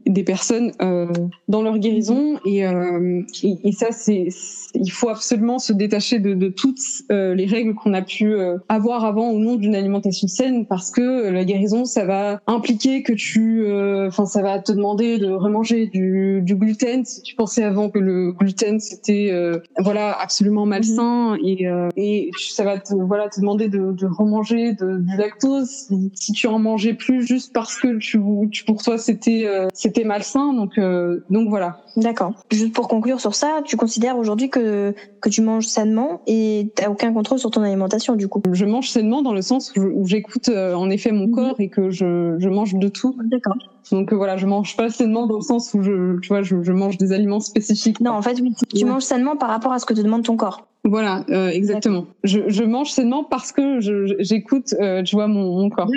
[0.05, 1.07] des personnes euh,
[1.47, 2.39] dans leur guérison.
[2.45, 4.29] Et, euh, et, et, ça c'est
[4.75, 6.79] il faut absolument se détacher de, de toutes
[7.11, 10.91] euh, les règles qu'on a pu euh, avoir avant au nom d'une alimentation saine parce
[10.91, 15.31] que la guérison ça va impliquer que tu euh, enfin ça va te demander de
[15.31, 17.05] remanger du, du gluten.
[17.05, 19.31] Si tu pensais avant que le gluten c'était
[19.79, 21.39] voilà absolument malsain mhm.
[21.45, 21.67] et,
[21.97, 25.69] et ça va te voilà te demander de, de remanger de, du lactose.
[25.69, 28.19] Si, si, tu en mangeais plus juste parce que tu,
[28.51, 29.47] tu pour toi c'était
[29.79, 30.53] c'était malsain.
[30.53, 31.77] Donc, euh, donc voilà.
[31.95, 32.33] D'accord.
[32.51, 36.85] Juste pour conclure sur ça, tu considères aujourd'hui que, que tu manges sainement et tu
[36.85, 38.41] aucun contrôle sur ton alimentation du coup?
[38.51, 41.91] Je mange sainement dans le sens où j'écoute euh, en effet mon corps et que
[41.91, 43.15] je, je mange de tout.
[43.23, 43.55] D'accord.
[43.91, 46.61] Donc euh, voilà, je mange pas sainement dans le sens où je, tu vois, je,
[46.61, 48.01] je mange des aliments spécifiques.
[48.01, 50.35] Non, en fait, oui, tu manges sainement par rapport à ce que te demande ton
[50.35, 50.67] corps.
[50.83, 52.05] Voilà, euh, exactement.
[52.23, 53.79] Je, je, mange sainement parce que
[54.19, 54.75] j'écoute,
[55.05, 55.89] tu vois, mon, mon corps.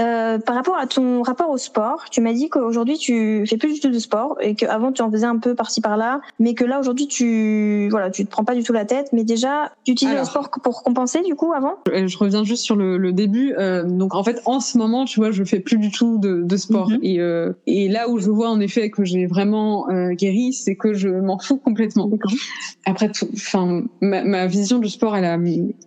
[0.00, 3.74] Euh, par rapport à ton rapport au sport, tu m'as dit qu'aujourd'hui tu fais plus
[3.74, 6.64] du tout de sport et qu'avant tu en faisais un peu par-ci par-là, mais que
[6.64, 9.08] là aujourd'hui tu voilà tu te prends pas du tout la tête.
[9.12, 11.74] Mais déjà, tu utilises le sport pour compenser du coup avant?
[11.86, 13.54] Je reviens juste sur le, le début.
[13.58, 16.42] Euh, donc en fait en ce moment, tu vois, je fais plus du tout de,
[16.42, 16.98] de sport mhm.
[17.02, 20.76] et, euh, et là où je vois en effet que j'ai vraiment euh, guéri, c'est
[20.76, 22.10] que je m'en fous complètement.
[22.86, 25.38] Après, enfin ma, ma, vision du sport, elle a,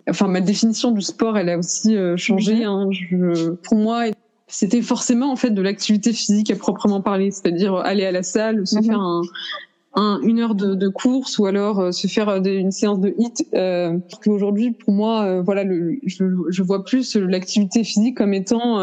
[0.08, 2.56] enfin ma définition du sport, elle a aussi euh, changé.
[2.56, 2.64] Mhm.
[2.64, 2.88] Hein.
[2.90, 4.01] Je, pour moi
[4.52, 8.66] c'était forcément en fait de l'activité physique à proprement parler, c'est-à-dire aller à la salle,
[8.66, 8.84] se mhm.
[8.84, 9.22] faire un,
[9.94, 13.14] un, une heure de, de, course ou alors euh, se faire euh, une séance de
[13.18, 13.46] hit.
[13.54, 18.78] Euh, Aujourd'hui, pour moi, euh, voilà, le, je, je, vois plus l'activité physique comme étant,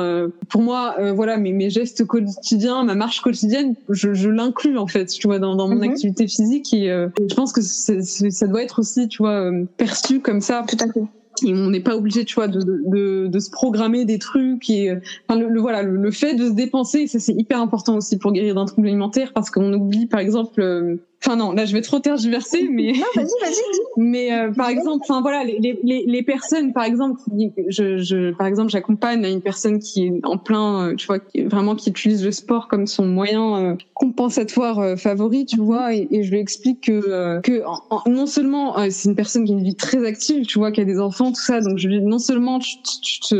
[0.49, 5.05] pour moi, voilà, mes, mes gestes quotidiens, ma marche quotidienne, je, je l'inclus en fait,
[5.05, 5.84] tu vois, dans, dans mon mhm.
[5.91, 10.65] activité physique et je pense que ça doit être aussi, tu vois, perçu comme ça.
[10.67, 14.70] Tout à fait on n'est pas obligé, tu de, de, de, se programmer des trucs
[14.70, 14.96] et
[15.28, 18.56] enfin, le, voilà, le, fait de se dépenser, ça c'est hyper important aussi pour guérir
[18.56, 22.70] d'un trouble alimentaire parce qu'on oublie par exemple Enfin non, là je vais trop tergiverser,
[22.72, 23.61] mais non, vas-y, vas-y.
[23.97, 27.20] mais euh, par exemple, enfin voilà, les, les, les personnes, par exemple,
[27.67, 31.41] je, je par exemple, j'accompagne une personne qui est en plein, euh, tu vois, qui,
[31.41, 36.24] vraiment qui utilise le sport comme son moyen euh, compensatoire favori, tu vois, et, et,
[36.24, 37.63] je lui explique que que
[38.09, 40.86] non seulement c'est une personne qui a une vie très active, tu vois, qui a
[40.86, 43.36] des enfants, tout ça, donc je lui dis non seulement tu, tu, tu,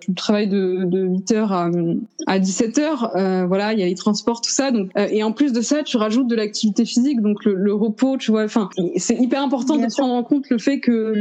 [0.00, 1.70] tu travailles de, de 8 heures à,
[2.26, 3.10] à 17 heures,
[3.46, 5.98] voilà, il y a les transports, tout ça, donc et en plus de ça, tu
[5.98, 8.44] rajoutes de l'activité physique donc le, repos, tu vois.
[8.44, 11.14] Enfin, c'est hyper important de prendre en compte le fait que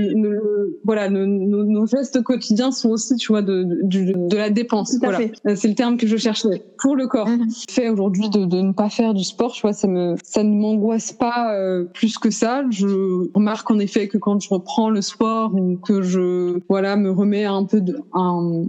[0.84, 4.96] voilà, nos, gestes quotidiens sont aussi, tu vois, de, de, la dépense.
[5.02, 5.20] Voilà,
[5.56, 7.28] c'est le terme que je cherchais pour le corps.
[7.28, 10.54] Mm fait aujourd'hui de, ne pas faire du sport, tu vois, ça me, ça ne
[10.54, 12.64] m'angoisse pas euh, plus que ça.
[12.70, 12.88] Je
[13.34, 17.46] remarque en effet que quand je reprends le sport ou que je, voilà, me remets
[17.46, 17.98] un peu de,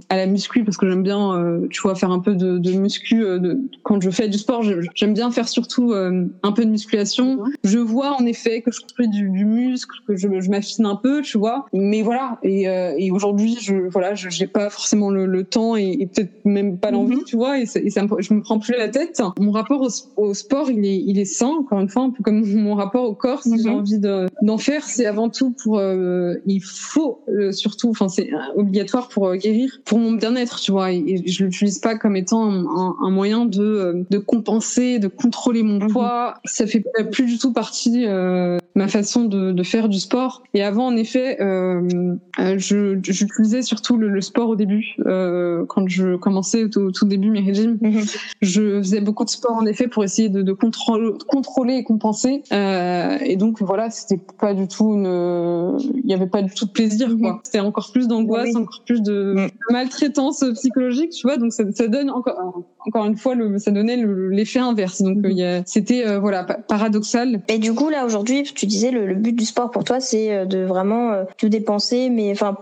[0.08, 2.72] à la muscu parce que j'aime bien, euh, tu vois, faire un peu de, de
[2.72, 4.62] muscu euh, de, quand je fais du sport.
[4.94, 9.09] J'aime bien faire surtout un peu de musculation je vois en effet que je construis
[9.09, 11.66] du, du muscle, que je, je m'affine un peu, tu vois.
[11.72, 12.38] Mais voilà.
[12.42, 16.07] Et, euh, et aujourd'hui, je voilà, je j'ai pas forcément le, le temps et, et
[16.07, 17.24] peut-être même pas l'envie, mhm.
[17.24, 17.59] tu vois.
[17.59, 19.22] Et, ça, et ça me, je me prends plus la tête.
[19.38, 19.88] Mon rapport au,
[20.22, 21.48] au, sport, il est il est sain.
[21.61, 23.42] Encore une fois, un peu comme mon rapport au corps.
[23.42, 23.76] Si j'ai mhm.
[23.76, 25.78] envie d'en faire, c'est avant tout pour.
[25.78, 30.72] Euh, il faut euh, surtout, enfin c'est obligatoire pour euh, guérir, pour mon bien-être, tu
[30.72, 30.92] vois.
[30.92, 35.78] Et, je l'utilise pas comme étant un, un, moyen de de compenser, de contrôler mon
[35.78, 35.92] mhm.
[35.92, 36.34] poids.
[36.44, 40.43] Ça fait plus du tout partie euh, ma façon de, de, faire du sport.
[40.55, 44.97] Et avant, en effet, euh, euh j'utilisais surtout le, le, sport au début.
[45.07, 48.03] Euh, quand je commençais au tout, début mes régimes, mhm.
[48.40, 52.43] je faisais beaucoup de sport en effet pour essayer de, de contrôler, contrôler et compenser.
[52.53, 56.66] Euh, et donc voilà, c'était pas du tout une, il y avait pas du tout
[56.66, 57.09] de plaisir.
[57.18, 57.32] quoi.
[57.32, 57.40] Mhm.
[57.43, 59.51] C'était encore plus d'angoisse, encore plus de mhm.
[59.70, 61.36] maltraitance psychologique, tu vois.
[61.36, 65.03] Donc ça, ça donne encore, encore une fois, le, ça donnait l'effet inverse.
[65.03, 65.18] Donc
[65.66, 66.47] c'était voilà
[66.83, 67.43] paradoxal.
[67.49, 70.45] Et du coup là aujourd'hui tu disais le, but du sport pour toi c'est euh,
[70.45, 72.57] de vraiment euh, te dépenser mais enfin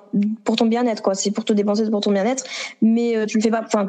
[0.45, 2.45] pour ton bien-être quoi c'est pour te dépenser pour ton bien-être
[2.83, 3.87] mais euh, tu le fais pas enfin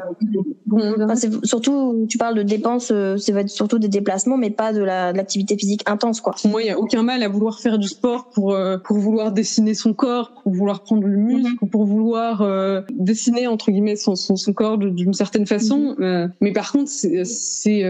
[1.44, 6.20] surtout tu parles de dépenses c'est surtout des déplacements mais pas de l'activité physique intense
[6.20, 9.32] quoi moi il y a aucun mal à vouloir faire du sport pour pour vouloir
[9.32, 11.68] dessiner son corps pour vouloir prendre le muscle mhm.
[11.68, 12.46] pour vouloir
[12.90, 16.32] dessiner entre guillemets son son, son corps d'une certaine façon mhm.
[16.40, 17.84] mais par contre c'est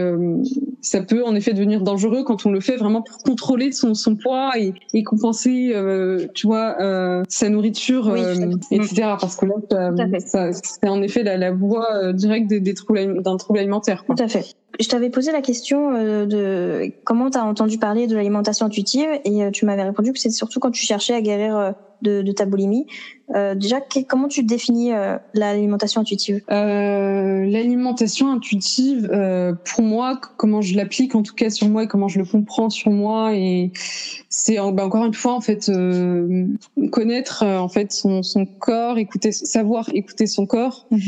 [0.81, 4.15] ça peut en effet devenir dangereux quand on le fait vraiment pour contrôler son, son
[4.15, 9.13] poids et, et compenser, euh, tu vois, euh, sa nourriture, euh, etc.
[9.19, 13.59] Parce que là, c'est en effet la, la voie directe des, des troubles d'un trouble
[13.59, 14.05] alimentaire.
[14.05, 14.15] Quoi.
[14.15, 14.45] Tout à fait.
[14.79, 15.91] Je t'avais posé la question
[16.25, 20.31] de comment tu as entendu parler de l'alimentation intuitive et tu m'avais répondu que c'est
[20.31, 22.85] surtout quand tu cherchais à guérir de, de ta boulimie.
[23.35, 26.41] Euh, déjà, comment tu définis euh, l'alimentation intuitive?
[26.51, 31.87] Euh, L'alimentation intuitive, euh, pour moi, comment je l'applique en tout cas sur moi et
[31.87, 33.71] comment je le comprends sur moi, et
[34.29, 36.47] c'est bah, encore une fois en fait euh,
[36.91, 40.99] connaître en fait son, son, corps, écouter, savoir écouter son corps mhm.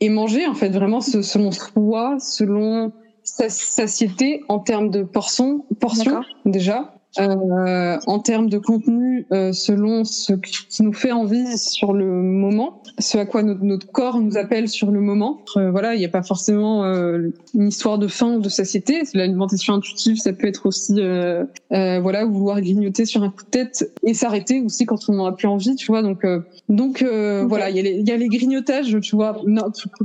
[0.00, 2.92] et manger en fait vraiment selon soi, selon
[3.22, 10.04] sa satiété en termes de portions, portions déjà euh, en termes de contenu euh, selon
[10.04, 14.68] ce qui nous fait envie sur le moment, ce à quoi notre, corps nous appelle
[14.68, 15.40] sur le moment.
[15.56, 19.02] Euh, voilà, il n'y a pas forcément euh, une histoire de faim ou de satiété.
[19.14, 20.94] L'alimentation intuitive, ça peut être aussi
[21.70, 25.32] voilà vouloir grignoter sur un coup de tête et s'arrêter aussi quand on n'en a
[25.32, 26.02] plus envie, tu vois.
[26.02, 26.26] Donc
[26.68, 29.40] donc voilà, il y, a les, y a les grignotages, tu vois,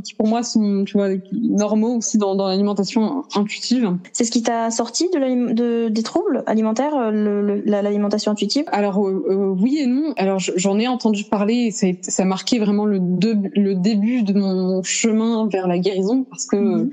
[0.03, 3.97] qui pour moi sont tu vois normaux aussi dans, dans l'alimentation intuitive.
[4.14, 9.56] C'est ce qui t'a sorti de, de des troubles alimentaires l'alimentation intuitive Alors euh, euh,
[9.60, 10.14] oui et non.
[10.18, 14.84] Alors j'en ai entendu parler et ça, a marqué vraiment le, le début de mon
[14.84, 16.91] chemin vers la guérison parce que mhm.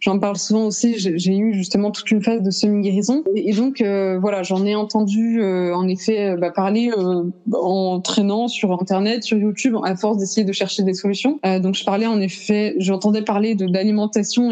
[0.00, 0.94] J'en parle souvent aussi.
[0.98, 3.24] J'ai eu justement toute une phase de semi-guérison.
[3.34, 6.90] Et, donc, euh, voilà, j'en ai entendu en effet bah, parler
[7.52, 11.40] en traînant sur Internet, sur YouTube, à force d'essayer de chercher des solutions.
[11.60, 14.50] donc, je parlais en effet, j'entendais parler de l'alimentation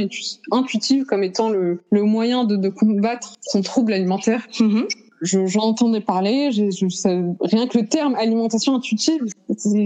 [0.51, 4.47] intuitive comme étant le, le moyen de, de combattre son trouble alimentaire.
[4.61, 4.87] Mhm
[5.23, 6.87] j'entendais parler, je, je,
[7.41, 9.21] rien que le terme alimentation intuitive,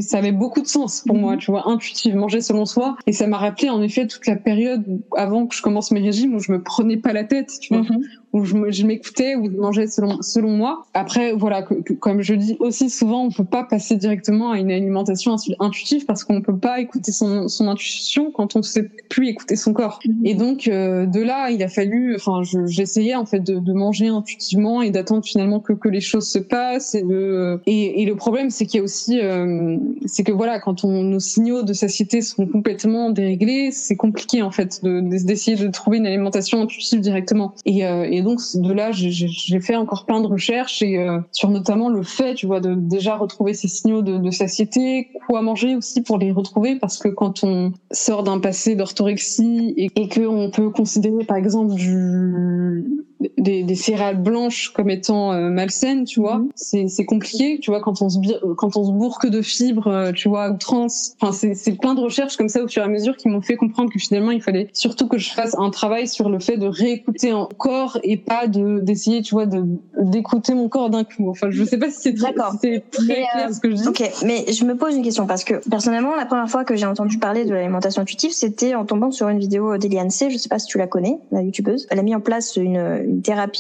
[0.00, 1.38] ça avait beaucoup de sens pour moi, mhm.
[1.38, 2.96] tu vois, intuitive, manger selon soi.
[3.06, 4.84] Et ça m'a rappelé en effet toute la période
[5.16, 7.82] avant que je commence mes régimes où je me prenais pas la tête, tu vois,
[7.82, 8.02] mhm.
[8.32, 10.84] Où je, m'écoutais, où je mangeais selon, selon moi.
[10.94, 11.62] Après, voilà,
[12.00, 16.24] comme je dis aussi souvent, on peut pas passer directement à une alimentation intuitive parce
[16.24, 20.00] qu'on peut pas écouter son, son intuition quand on sait plus écouter son corps.
[20.06, 20.26] Mhm.
[20.26, 24.08] Et donc, euh, de là, il a fallu, enfin, j'essayais en fait de, de, manger
[24.08, 26.94] intuitivement et d'attendre finalement que, que les choses se passent.
[26.94, 29.76] Et, de, et, et le problème, c'est qu'il y a aussi, euh,
[30.06, 34.50] c'est que voilà, quand on, nos signaux de satiété sont complètement déréglés, c'est compliqué en
[34.50, 37.54] fait d'essayer de, de, trouver une alimentation intuitive directement.
[37.64, 41.50] Et, euh, et donc de là, j'ai fait encore plein de recherches et euh, sur
[41.50, 45.76] notamment le fait, tu vois, de déjà retrouver ces signaux de, de satiété, quoi manger
[45.76, 50.50] aussi pour les retrouver, parce que quand on sort d'un passé d'orthorexie et, et qu'on
[50.50, 53.04] peut considérer par exemple du
[53.36, 56.38] des, des, céréales blanches comme étant euh, malsaines, tu vois.
[56.38, 56.88] Mhm.
[56.88, 58.18] C'est compliqué, tu vois, quand on se
[58.54, 60.86] quand on se bourque de fibres, euh, tu vois, trans.
[61.20, 63.56] Enfin, c'est plein de recherches comme ça au fur et à mesure qui m'ont fait
[63.56, 66.66] comprendre que finalement il fallait surtout que je fasse un travail sur le fait de
[66.66, 69.64] réécouter un corps et pas de d'essayer, tu vois, de
[70.00, 71.28] d'écouter mon corps d'un coup.
[71.28, 73.88] Enfin, je sais pas si c'est très, si très clair euh, ce que je dis.
[73.88, 76.86] Ok, mais je me pose une question parce que personnellement, la première fois que j'ai
[76.86, 80.30] entendu parler de l'alimentation intuitive, c'était en tombant sur une vidéo d'Eliane C.
[80.30, 81.86] Je sais pas si tu la connais, la youtubeuse.
[81.90, 83.09] Elle a mis en place une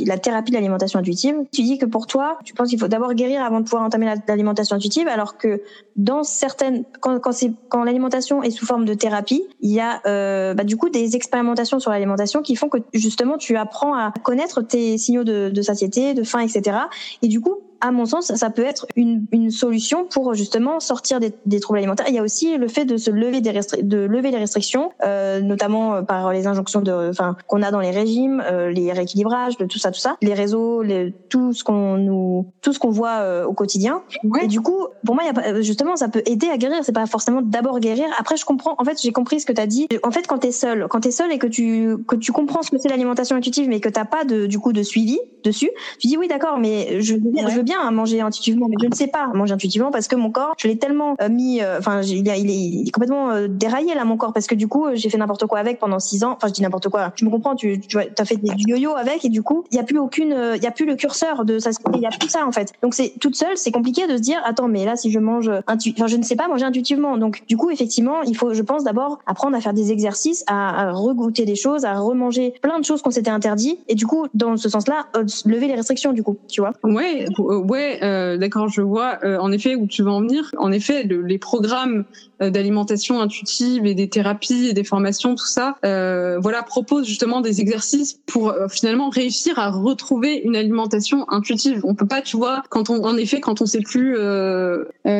[0.06, 1.36] la thérapie de l'alimentation intuitive.
[1.52, 4.12] Tu dis que pour toi, tu penses qu'il faut d'abord guérir avant de pouvoir entamer
[4.28, 5.62] l'alimentation intuitive, alors que
[5.96, 7.32] dans certaines, quand, quand
[7.68, 11.16] quand l'alimentation est sous forme de thérapie, il y a euh, bah, du coup des
[11.16, 15.62] expérimentations sur l'alimentation qui font que justement tu apprends à connaître tes signaux de, de
[15.62, 16.76] satiété, de faim, etc.
[17.22, 21.20] Et du coup, à mon sens, ça peut être une, une solution pour justement sortir
[21.20, 22.06] des, des, troubles alimentaires.
[22.08, 23.52] Il y a aussi le fait de se lever des
[23.82, 27.80] de lever les restrictions, euh, notamment euh, par les injonctions de, enfin, qu'on a dans
[27.80, 31.64] les régimes, euh, les rééquilibrages, de tout ça, tout ça, les réseaux, les, tout ce
[31.64, 34.02] qu'on nous, tout ce qu'on voit euh, au quotidien.
[34.42, 36.78] Et du coup, pour moi, y a, justement, ça peut aider à guérir.
[36.82, 38.06] C'est pas forcément d'abord guérir.
[38.18, 38.74] Après, je comprends.
[38.78, 39.88] En fait, j'ai compris ce que tu as dit.
[40.02, 42.70] En fait, quand t'es seul, quand t'es seul et que tu que tu comprends ce
[42.70, 46.08] que c'est l'alimentation intuitive, mais que t'as pas de du coup de suivi dessus, tu
[46.08, 49.06] dis oui, d'accord, mais je, je veux bien à manger intuitivement, mais je ne sais
[49.06, 52.26] pas manger intuitivement parce que mon corps, je l'ai tellement euh, mis, euh, enfin, il,
[52.26, 55.46] il, est complètement euh, déraillé là mon corps parce que du coup, j'ai fait n'importe
[55.46, 56.32] quoi avec pendant six ans.
[56.36, 57.12] Enfin, je dis n'importe quoi.
[57.16, 59.80] Tu me comprends Tu, tu as fait du yo-yo avec et du coup, il y
[59.80, 61.70] a plus aucune, il y a plus le curseur de ça.
[61.94, 62.72] Il y a plus ça en fait.
[62.82, 65.50] Donc c'est toute seule, c'est compliqué de se dire, attends, mais là, si je mange
[65.50, 67.16] enfin, je ne sais pas manger intuitivement.
[67.16, 70.88] Donc du coup, effectivement, il faut, je pense d'abord apprendre à faire des exercices, à,
[70.88, 74.26] à regoûter des choses, à remanger plein de choses qu'on s'était interdit et du coup,
[74.34, 75.06] dans ce sens-là,
[75.46, 76.72] lever les restrictions du coup, tu vois.
[76.84, 77.26] Ouais,
[77.60, 80.50] ouais, euh, d'accord, je vois euh, en effet où tu veux en venir.
[80.58, 82.04] En effet, les programmes
[82.42, 87.60] euh, d'alimentation intuitive et des thérapies et des formations, tout ça, voilà, proposent justement des
[87.60, 91.80] exercices pour finalement réussir à retrouver une alimentation intuitive.
[91.84, 94.16] On peut pas, tu vois, quand on, en effet, quand on sait plus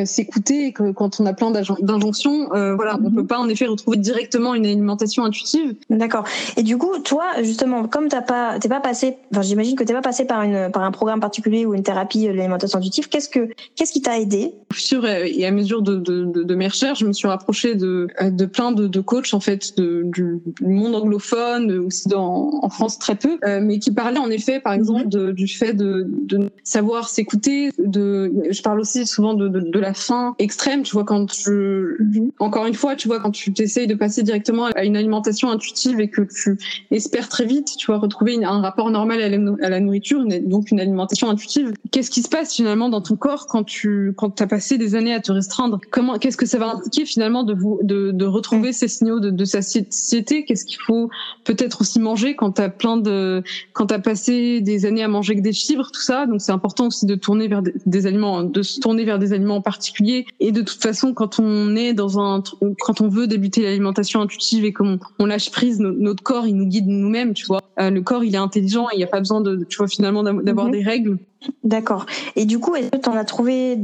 [0.04, 4.54] s'écouter, que quand on a plein d'injonctions, voilà, on peut pas en effet retrouver directement
[4.54, 5.74] une alimentation intuitive.
[5.90, 6.24] D'accord.
[6.56, 9.94] Et du coup, toi, justement, comme t'as pas, t'es pas passé, enfin, j'imagine que t'es
[9.94, 13.28] pas passé par une, par un programme particulier ou une thérapie de l'alimentation intuitive Qu'est-ce
[13.28, 14.52] que qu'est-ce qui t'a aidé?
[14.72, 18.08] Fur et à mesure de, de, de, de, mes recherches, je me suis rapprochée de,
[18.22, 22.98] de plein de, de coachs en fait de, du monde anglophone, aussi dans, en France
[22.98, 26.50] très peu, euh, mais qui parlaient en effet, par exemple, de, du fait de, de
[26.64, 27.70] savoir s'écouter.
[27.78, 30.82] De, je parle aussi souvent de, de, la faim extrême.
[30.82, 31.96] Tu vois, quand je,
[32.38, 36.00] encore une fois, tu vois, quand tu t'essayes de passer directement à une alimentation intuitive
[36.00, 36.58] et que tu
[36.90, 40.70] espères très vite, tu vois, retrouver un rapport normal à la, à la nourriture, donc
[40.70, 41.72] une alimentation intuitive.
[41.90, 45.14] Qu'est-ce qui se passe finalement dans ton corps quand tu quand as passé des années
[45.14, 45.80] à te restreindre?
[45.90, 49.30] Comment qu'est-ce que ça va impliquer finalement de vous de, de retrouver ces signaux de,
[49.30, 50.44] de satiété?
[50.44, 51.10] Qu'est-ce qu'il faut
[51.44, 53.42] peut-être aussi manger quand tu as plein de
[53.72, 56.26] quand tu as passé des années à manger que des fibres tout ça?
[56.26, 59.56] Donc c'est important aussi de tourner vers des, aliments de se tourner vers des aliments
[59.56, 60.26] en particulier.
[60.40, 62.42] Et de toute façon quand on est dans un
[62.80, 66.66] quand on veut débuter l'alimentation intuitive et qu'on on lâche prise notre corps il nous
[66.66, 67.60] guide nous-mêmes, tu vois.
[67.78, 69.88] Euh, le corps il est intelligent et il n'y a pas besoin de tu vois
[69.88, 70.72] finalement d'avoir mhm.
[70.72, 71.18] des règles
[71.64, 72.06] D'accord.
[72.36, 73.78] Et du coup, est-ce que tu en as trouvé,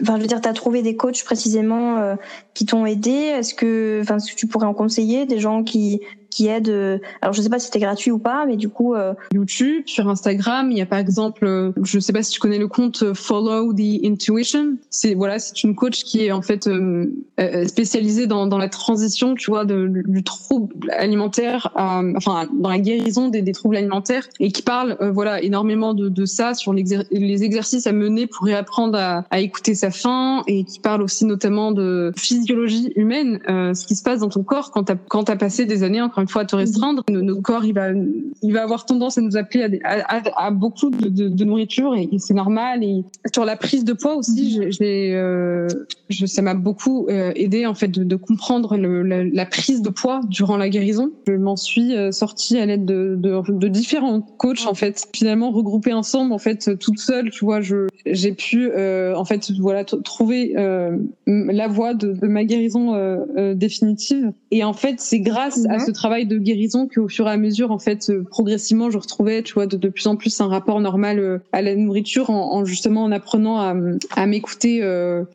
[0.00, 2.14] enfin, je veux dire, tu trouvé des coachs précisément euh,
[2.54, 3.10] qui t'ont aidé?
[3.10, 6.00] Est-ce que, enfin, est-ce que tu pourrais en conseiller des gens qui
[6.32, 6.68] qui aide.
[6.68, 9.82] Euh, alors je sais pas si c'était gratuit ou pas, mais du coup euh, YouTube,
[9.86, 12.68] sur Instagram, il y a par exemple, euh, je sais pas si tu connais le
[12.68, 14.76] compte Follow the Intuition.
[14.90, 16.68] C'est voilà, c'est une coach qui est en fait
[17.66, 23.28] spécialisée dans, dans la transition, tu vois, de, du trouble alimentaire, enfin dans la guérison
[23.28, 27.86] des, des, troubles alimentaires et qui parle voilà énormément de, de ça sur les exercices
[27.86, 32.12] à mener pour réapprendre à, à, écouter sa faim et qui parle aussi notamment de
[32.16, 35.66] physiologie humaine, ce qui se passe dans ton corps quand tu as, quand as passé
[35.66, 37.02] des années encore encore une fois à te restreindre.
[37.08, 37.88] Notre corps, il va,
[38.42, 41.94] il va avoir tendance à nous appeler à, à, à beaucoup de, de, de, nourriture
[41.94, 42.84] et, c'est normal.
[42.84, 45.68] Et sur la prise de poids aussi, j'ai, euh,
[46.08, 49.82] je, ça m'a beaucoup euh, aidé en fait de, de comprendre le, la, la, prise
[49.82, 51.10] de poids durant la guérison.
[51.26, 55.08] Je m'en suis euh, sortie à l'aide de, de, différents coachs en fait.
[55.14, 59.50] Finalement, regroupés ensemble, en fait, toute seule, tu vois, je, j'ai pu euh, en fait,
[59.58, 60.96] voilà, trouver euh,
[61.26, 62.92] la voie de, de ma guérison
[63.54, 64.32] définitive.
[64.50, 67.70] Et en fait, c'est grâce à ce travail de guérison qu'au fur et à mesure,
[67.70, 71.62] en fait, progressivement, je retrouvais, tu vois, de, plus en plus un rapport normal à
[71.62, 74.82] la nourriture en, en justement en apprenant à, m'écouter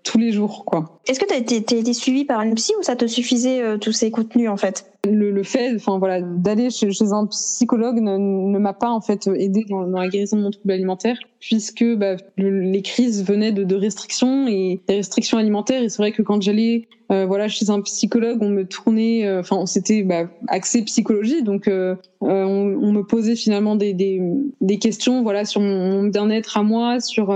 [0.03, 0.97] tous les jours, quoi.
[1.07, 3.77] Est-ce que tu as été, été suivi par une psy ou ça te suffisait euh,
[3.77, 4.85] tous ces contenus en fait?
[5.11, 9.01] Le, le, fait, enfin voilà, d'aller chez, chez, un psychologue ne, ne m'a pas en
[9.01, 13.51] fait aidé dans, dans, la guérison de mon trouble alimentaire, puisque bah, les crises venaient
[13.51, 15.81] de, de, restrictions et des restrictions alimentaires.
[15.83, 19.39] Et c'est vrai que quand j'allais euh, voilà chez un psychologue, on me tournait, euh,
[19.39, 24.21] enfin c'était bah, axé psychologie, donc euh, on, on, me posait finalement des, des,
[24.59, 27.33] des questions, voilà sur mon bien-être à moi, sur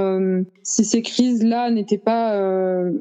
[0.64, 2.38] si ces crises là n'étaient pas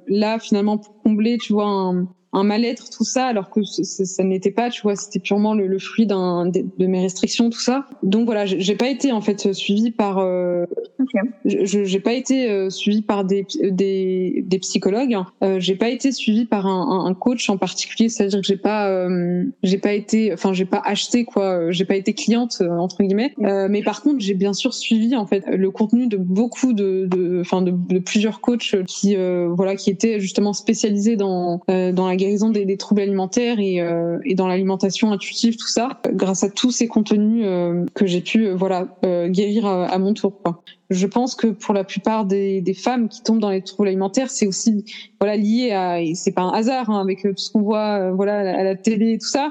[0.07, 4.53] là finalement pour combler, tu vois un un mal-être, tout ça, alors que ça n'était
[4.53, 7.87] pas, tu vois, c'était purement le, le fruit d'un de, de, mes restrictions, tout ça.
[8.03, 10.65] Donc voilà, j'ai pas été en fait suivie par, euh,
[11.01, 11.19] okay.
[11.45, 15.17] je j'ai pas été euh, suivie par des des, des psychologues.
[15.43, 18.89] Euh, j'ai pas été suivie par un, un coach en particulier, c'est-à-dire que j'ai pas
[18.89, 23.03] euh, j'ai pas été, enfin j'ai pas acheté quoi, j'ai pas été cliente euh, entre
[23.03, 23.35] guillemets.
[23.43, 27.09] Euh, mais par contre, j'ai bien sûr suivi en fait le contenu de beaucoup de,
[27.41, 32.51] enfin de, de, plusieurs coachs qui voilà qui étaient justement spécialisés dans dans la guérison
[32.51, 36.87] des, troubles alimentaires et, euh, et dans l'alimentation intuitive, tout ça, grâce à tous ces
[36.87, 38.89] contenus euh, que j'ai pu euh, voilà
[39.29, 40.41] guérir à, à, mon tour.
[40.43, 40.63] Quoi.
[40.91, 44.31] Je pense que pour la plupart des, des femmes qui tombent dans les troubles alimentaires,
[44.31, 44.85] c'est aussi
[45.21, 48.41] voilà lié à et c'est pas un hasard hein, avec tout ce qu'on voit voilà
[48.41, 49.51] à la télé et tout ça.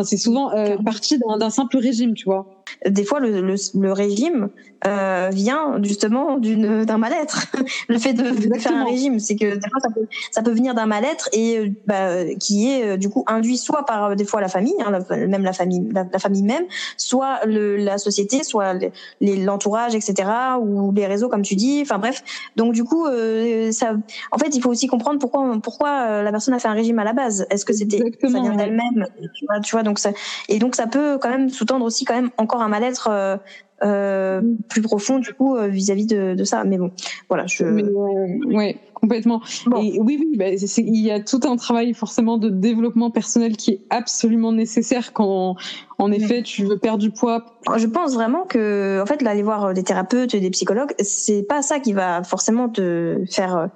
[0.00, 0.50] Enfin, c'est souvent
[0.84, 2.46] parti d'un simple régime, tu vois
[2.86, 4.48] des fois le, le, le régime
[4.86, 7.46] euh, vient justement d'une d'un mal-être.
[7.88, 10.52] le fait de, de, faire un régime, c'est que des fois ça peut ça peut
[10.52, 14.48] venir d'un mal-être et bah, qui est du coup induit soit par des fois la
[14.48, 16.64] famille, hein, la, même la famille la, la, famille même,
[16.96, 18.74] soit le, la société, soit
[19.20, 20.30] l'entourage, etc.
[20.60, 21.80] ou les réseaux comme tu dis.
[21.82, 22.22] Enfin bref,
[22.56, 23.92] donc du coup euh, ça,
[24.32, 26.98] en fait il faut aussi comprendre pourquoi pourquoi euh, la personne a fait un régime
[26.98, 27.46] à la base.
[27.50, 30.12] Est-ce que c'était ça vient d'elle-même, tu vois, tu vois donc ça
[30.48, 33.36] et donc ça peut quand même sous-tendre aussi quand même encore un mal-être euh,
[33.82, 36.64] euh, plus profond du coup euh, vis-à-vis de, de, ça.
[36.64, 36.90] Mais bon,
[37.30, 37.46] voilà.
[37.46, 37.64] Je...
[37.64, 39.40] Euh, ouais, complètement.
[39.66, 39.80] Bon.
[39.80, 43.70] Et oui, oui, bah, il y a tout un travail forcément de développement personnel qui
[43.70, 45.56] est absolument nécessaire quand,
[45.96, 47.46] en effet, tu veux perdre du poids.
[47.74, 51.62] Je pense vraiment que, en fait, aller voir des thérapeutes et des psychologues, c'est pas
[51.62, 53.70] ça qui va forcément te faire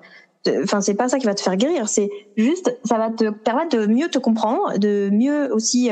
[0.63, 3.77] enfin c'est pas ça qui va te faire guérir c'est juste ça va te permettre
[3.77, 5.91] de mieux te comprendre de mieux aussi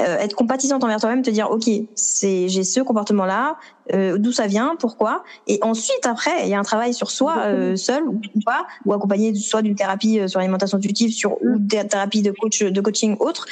[0.00, 3.56] euh, euh, être compatissante envers toi-même, te dire ok, c'est j'ai ce comportement-là,
[3.92, 7.34] euh, d'où ça vient, pourquoi, et ensuite après il y a un travail sur soi
[7.38, 11.58] euh, seul ou pas, ou accompagné soit d'une thérapie euh, sur l'alimentation intuitive, sur ou
[11.58, 13.46] des thérapies de coach, de coaching autre,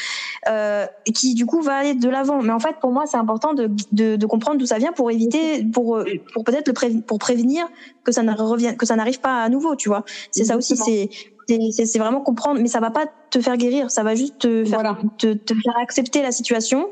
[0.49, 2.43] euh, qui du coup va aller de l'avant.
[2.43, 5.11] Mais en fait pour moi c'est important de, de, de comprendre d'où ça vient pour
[5.11, 7.67] éviter, pour pour peut-être le pré pour prévenir
[8.05, 10.05] que ça ne revienne, que ça n'arrive pas à nouveau, tu vois.
[10.31, 11.11] C'est ça aussi, c'est
[11.49, 14.81] c'est vraiment comprendre, mais ça va pas te faire guérir, ça va juste te faire,
[14.81, 14.99] voilà.
[15.17, 16.89] te, te, faire accepter la situation,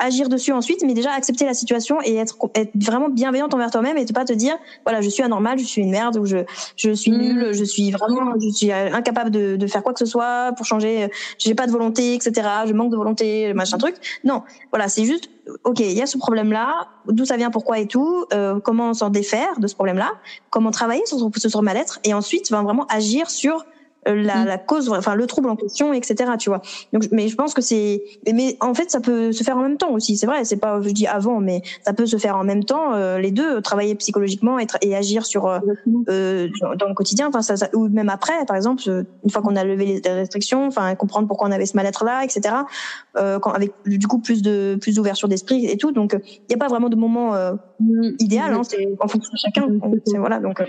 [0.00, 3.96] agir dessus ensuite, mais déjà accepter la situation et être, être vraiment bienveillante envers toi-même
[3.96, 6.38] et ne pas te dire, voilà, je suis anormal, je suis une merde ou je,
[6.76, 7.18] je suis mmh.
[7.18, 10.66] nulle, je suis vraiment, je suis incapable de, de faire quoi que ce soit pour
[10.66, 11.08] changer,
[11.38, 12.48] j'ai pas de volonté, etc.
[12.66, 13.96] Je manque de volonté, machin truc.
[14.24, 15.30] Non, voilà, c'est juste,
[15.64, 19.10] ok, il y a ce problème-là, d'où ça vient, pourquoi et tout, euh, comment s'en
[19.10, 20.12] défaire de ce problème-là,
[20.50, 23.64] comment travailler sur, sur, sur mal-être et ensuite, va vraiment agir sur
[24.06, 24.46] la, mm.
[24.46, 26.32] la, cause, enfin le trouble en question, etc.
[26.38, 26.62] Tu vois.
[26.92, 28.02] Donc, mais je pense que c'est,
[28.32, 30.16] mais en fait, ça peut se faire en même temps aussi.
[30.16, 32.94] C'est vrai, c'est pas, je dis avant, mais ça peut se faire en même temps,
[32.94, 35.60] euh, les deux, travailler psychologiquement et, et agir sur euh,
[36.08, 36.48] euh,
[36.78, 37.28] dans le quotidien.
[37.28, 40.66] Enfin, ça, ça, ou même après, par exemple, une fois qu'on a levé les restrictions,
[40.66, 42.54] enfin comprendre pourquoi on avait ce mal-être là, etc.
[43.16, 45.92] Euh, quand, avec du coup plus de plus d'ouverture d'esprit et tout.
[45.92, 47.54] Donc, il n'y a pas vraiment de moment euh.
[48.18, 48.54] Idéal.
[48.54, 49.68] Hein, c'est en fonction de chacun.
[50.18, 50.40] Voilà.
[50.40, 50.60] Donc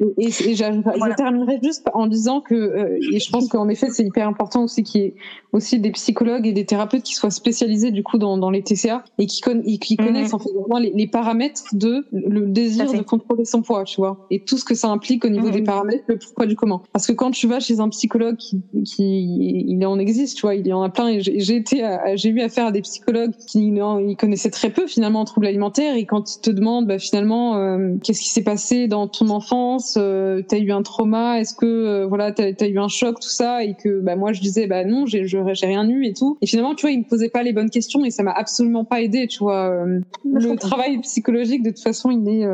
[0.00, 4.04] et, et je, terminerai juste en disant que, euh, et je pense qu'en effet, c'est
[4.04, 5.14] hyper important aussi qu'il y ait
[5.52, 9.04] aussi des psychologues et des thérapeutes qui soient spécialisés du coup dans, dans les TCA
[9.18, 12.92] et qui, con et qui connaissent en fait vraiment les, les, paramètres de le désir
[12.92, 15.62] de contrôler son poids, tu vois, et tout ce que ça implique au niveau des
[15.62, 16.82] paramètres, le pourquoi du comment.
[16.92, 20.56] Parce que quand tu vas chez un psychologue qui, qui il en existe, tu vois,
[20.56, 21.82] il y en a plein, et j'ai été,
[22.14, 25.96] j'ai eu affaire à des psychologues qui ils connaissaient très peu finalement en troubles alimentaires
[25.96, 30.58] et quand ils te demandent bah, finalement qu'est-ce qui s'est passé dans ton enfance, t'as
[30.58, 34.00] eu un trauma, est-ce que voilà t'as as eu un choc, tout ça, et que
[34.00, 36.38] bah moi je disais bah non, j'ai j'ai rien eu et tout.
[36.42, 38.84] Et finalement, tu vois, ils me posaient pas les bonnes questions et ça m'a absolument
[38.84, 39.84] pas aidé, tu vois.
[40.24, 42.46] le travail psychologique de toute façon, il est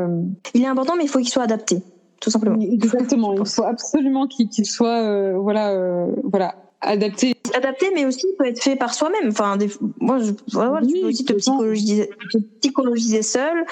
[0.53, 1.81] il est important, mais il faut qu'il soit adapté
[2.23, 2.59] tout simplement.
[2.59, 3.33] Exactement.
[3.33, 7.35] Il faut absolument qu'il soit, euh, voilà, euh, voilà, adapté.
[7.53, 9.29] Adapté, mais aussi peut être fait par soi-même.
[9.29, 9.69] Enfin, des,
[9.99, 13.65] moi, je, voilà, tu peux aussi te psychologiser, te psychologiser seul.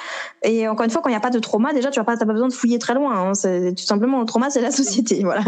[0.44, 2.18] Et encore une fois, quand il n'y a pas de trauma, déjà, tu n'as pas,
[2.18, 3.16] pas besoin de fouiller très loin.
[3.16, 3.34] Hein.
[3.34, 5.44] C'est tout simplement le trauma, c'est la société, voilà.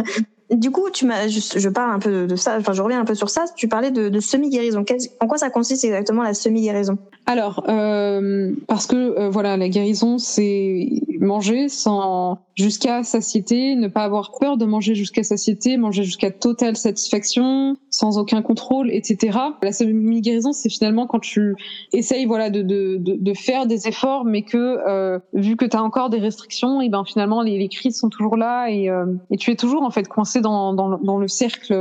[0.53, 2.57] Du coup, tu m'as, je, parle un peu de ça.
[2.59, 3.45] Enfin, je reviens un peu sur ça.
[3.55, 4.85] Tu parlais de, de semi-guérison.
[5.19, 6.97] En quoi ça consiste exactement la semi-guérison?
[7.25, 10.89] Alors, euh, parce que euh, voilà, la guérison, c'est
[11.19, 16.75] manger sans jusqu'à satiété, ne pas avoir peur de manger jusqu'à satiété, manger jusqu'à totale
[16.75, 19.37] satisfaction, sans aucun contrôle, etc.
[19.63, 21.55] La semi-guérison, c'est finalement quand tu
[21.93, 25.81] essayes voilà de, de, de, faire des efforts, mais que euh, vu que tu as
[25.81, 29.37] encore des restrictions, et ben finalement les, les crises sont toujours là et, euh, et
[29.37, 31.73] tu es toujours en fait coincé dans, dans, dans le cercle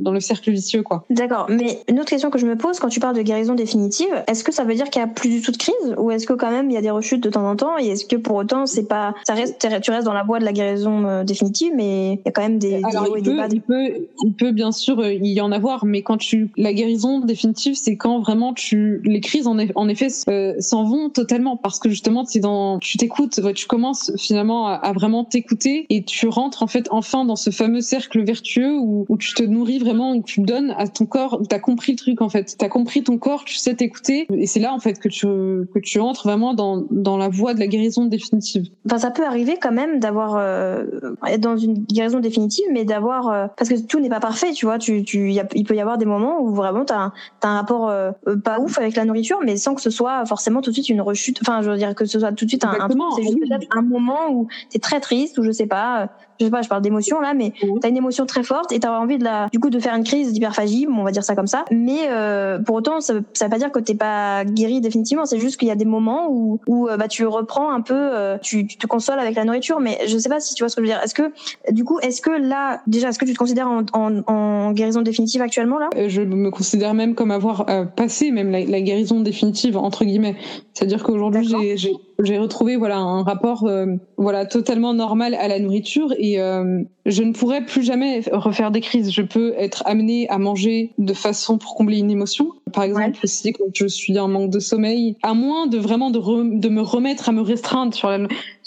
[0.00, 1.04] dans le cercle vicieux quoi.
[1.08, 1.46] D'accord.
[1.48, 4.44] Mais une autre question que je me pose quand tu parles de guérison définitive, est-ce
[4.44, 6.34] que ça veut dire qu'il y a plus du tout de crise ou est-ce que
[6.34, 8.36] quand même il y a des rechutes de temps en temps et est-ce que pour
[8.36, 11.72] autant c'est pas ça reste tu restes dans la voie de la guérison euh, définitive,
[11.74, 13.88] mais il y a quand même des, Alors, il, peut, il peut,
[14.24, 17.96] il peut bien sûr euh, y en avoir, mais quand tu la guérison définitive, c'est
[17.96, 22.24] quand vraiment tu les crises en, en effet euh, s'en vont totalement parce que justement
[22.24, 26.88] tu dans tu t'écoutes, tu commences finalement à, vraiment t'écouter et tu rentres en fait
[26.90, 30.74] enfin dans ce fameux cercle vertueux où, où tu te nourris vraiment, où tu donnes
[30.76, 33.18] à ton corps, où tu as compris le truc en fait, tu as compris ton
[33.18, 36.54] corps, tu sais t'écouter et c'est là en fait que tu que tu entres vraiment
[36.54, 38.64] dans dans la voie de la guérison définitive.
[38.86, 40.84] Enfin ça peut arriver quand même d'avoir euh,
[41.26, 44.66] être dans une guérison définitive, mais d'avoir euh, parce que tout n'est pas parfait, tu
[44.66, 44.78] vois.
[44.78, 47.88] Tu, tu, il peut y avoir des moments où vraiment t'as un, as un rapport
[47.88, 48.12] euh,
[48.44, 51.00] pas ouf avec la nourriture, mais sans que ce soit forcément tout de suite une
[51.00, 51.38] rechute.
[51.42, 54.48] Enfin, je veux dire que ce soit tout de suite un, un juste moment où
[54.70, 56.10] t'es très triste ou je sais pas
[56.40, 58.80] je sais pas, je parle d'émotion là, mais tu as une émotion très forte et
[58.80, 61.22] tu as envie de la, du coup, de faire une crise d'hyperphagie, on va dire
[61.22, 61.64] ça comme ça.
[61.70, 65.26] Mais euh, pour autant, ça, ça veut pas dire que t'es pas guéri définitivement.
[65.26, 67.94] C'est juste qu'il y a des moments où, où euh, bah, tu reprends un peu,
[67.94, 69.80] euh, tu, tu, te consoles avec la nourriture.
[69.80, 71.02] Mais je sais pas si tu vois ce que je veux dire.
[71.02, 71.30] Est-ce que,
[71.70, 75.02] du coup, est-ce que là, déjà, est-ce que tu te considères en, en, en guérison
[75.02, 75.90] définitive actuellement là?
[76.08, 80.36] Je me considère même comme avoir passé même la, la, guérison définitive entre guillemets.
[80.72, 86.12] C'est-à-dire qu'aujourd'hui, j'ai j'ai retrouvé voilà un rapport euh, voilà totalement normal à la nourriture
[86.18, 89.10] et euh, je ne pourrais plus jamais refaire des crises.
[89.10, 92.52] Je peux être amenée à manger de façon pour combler une émotion.
[92.72, 96.58] Par exemple, si quand je suis en manque de sommeil, à moins de vraiment de,
[96.58, 98.18] de me remettre à me restreindre sur la,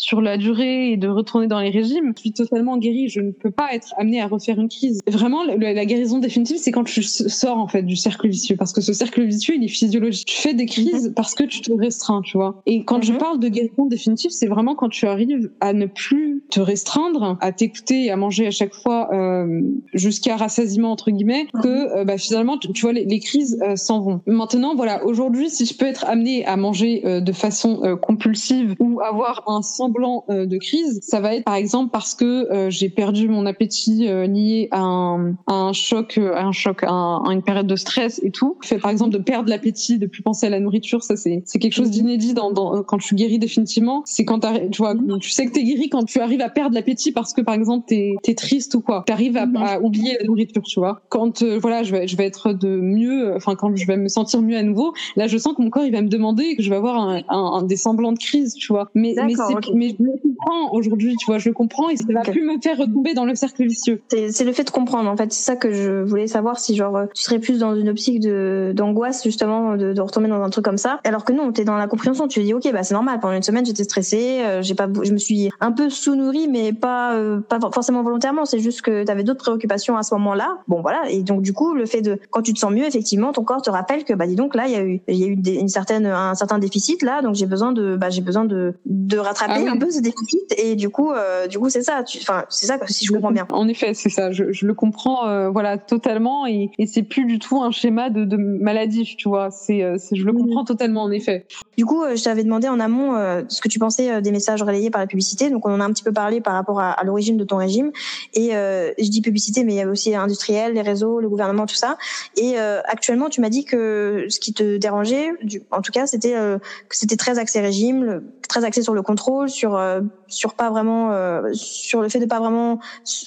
[0.03, 3.07] sur la durée et de retourner dans les régimes, je suis totalement guérie.
[3.07, 4.99] Je ne peux pas être amenée à refaire une crise.
[5.07, 8.81] Vraiment, la, guérison définitive, c'est quand tu sors en fait du cercle vicieux, parce que
[8.81, 10.27] ce cercle vicieux, il est physiologique.
[10.27, 11.13] Tu fais des crises mhm.
[11.13, 12.61] parce que tu te restreins, tu vois.
[12.65, 13.17] Et quand je mhm.
[13.17, 17.51] parle de guérison définitive, c'est vraiment quand tu arrives à ne plus te restreindre, à
[17.53, 19.61] t'écouter et à manger à chaque fois euh,
[19.93, 21.97] jusqu'à rassasiement entre guillemets, que mhm.
[21.97, 24.21] euh, bah, finalement, tu, vois, les, crises euh, s'en vont.
[24.25, 28.75] Maintenant, voilà, aujourd'hui, si je peux être amenée à manger euh, de façon euh, compulsive
[28.79, 29.61] ou avoir un
[29.93, 34.67] semblant de crise, ça va être par exemple parce que j'ai perdu mon appétit lié
[34.71, 38.57] à un, à un choc, à un choc, à, une période de stress et tout.
[38.61, 41.59] Fait par exemple de perdre l'appétit, de plus penser à la nourriture, ça c'est c'est
[41.59, 41.93] quelque chose mhm.
[41.93, 44.01] d'inédit dans, dans, quand tu guéris définitivement.
[44.05, 44.39] C'est quand
[44.71, 45.19] tu vois, mhm.
[45.19, 47.85] tu sais que t'es guéri quand tu arrives à perdre l'appétit parce que par exemple
[47.87, 49.03] t'es es triste ou quoi.
[49.05, 51.01] T'arrives à, à oublier la nourriture, tu vois.
[51.09, 54.41] Quand voilà, je vais je vais être de mieux, enfin quand je vais me sentir
[54.41, 54.93] mieux à nouveau.
[55.15, 56.97] Là, je sens que mon corps il va me demander et que je vais avoir
[56.97, 58.89] un, un, des semblants de crise, tu vois.
[58.93, 59.33] Mais mais,
[59.73, 62.59] mais je le comprends aujourd'hui, tu vois, je le comprends et ça va plus me
[62.61, 64.01] faire retomber dans le cercle vicieux.
[64.09, 65.31] C'est le fait de comprendre, en fait.
[65.31, 68.73] C'est ça que je voulais savoir si genre tu serais plus dans une optique de
[68.75, 70.99] d'angoisse justement de, de, retomber dans un truc comme ça.
[71.03, 72.27] Alors que non, t'es dans la compréhension.
[72.27, 73.19] Tu dis ok, bah c'est normal.
[73.19, 76.73] Pendant une semaine, j'étais stressée, euh, j'ai pas, je me suis un peu sous-nourrie, mais
[76.73, 78.45] pas euh, pas forcément volontairement.
[78.45, 80.57] C'est juste que t'avais d'autres préoccupations à ce moment-là.
[80.67, 81.09] Bon voilà.
[81.09, 83.61] Et donc du coup, le fait de quand tu te sens mieux, effectivement, ton corps
[83.61, 85.33] te rappelle que bah dis donc là il y a eu il y a eu
[85.33, 89.17] une certaine un certain déficit là donc j'ai besoin de bah j'ai besoin de de
[89.17, 92.65] rattraper un peu ce déficit et du coup euh, du coup c'est ça enfin c'est
[92.65, 93.47] ça si je comprends bien.
[93.51, 94.31] en effet c'est ça.
[94.31, 98.09] Je, je, le comprends euh, voilà totalement et, et c'est plus du tout un schéma
[98.09, 99.49] de, de maladie tu vois.
[99.51, 100.37] C'est euh, je le mmh.
[100.37, 101.45] comprends totalement en effet.
[101.77, 103.13] Du coup je t'avais demandé en amont
[103.47, 105.49] ce que tu pensais des messages relayés par la publicité.
[105.49, 107.57] Donc on en a un petit peu parlé par rapport à, à l'origine de ton
[107.57, 107.91] régime.
[108.33, 111.75] Et je dis publicité mais il y avait aussi industriel les réseaux le gouvernement tout
[111.75, 111.97] ça.
[112.35, 115.31] Et actuellement tu m'as dit dit que ce qui te dérangeait,
[115.71, 119.79] en tout cas, c'était que c'était très axé régime, très axé sur le contrôle, sur
[120.27, 121.11] sur pas vraiment
[121.53, 122.79] sur le fait de pas vraiment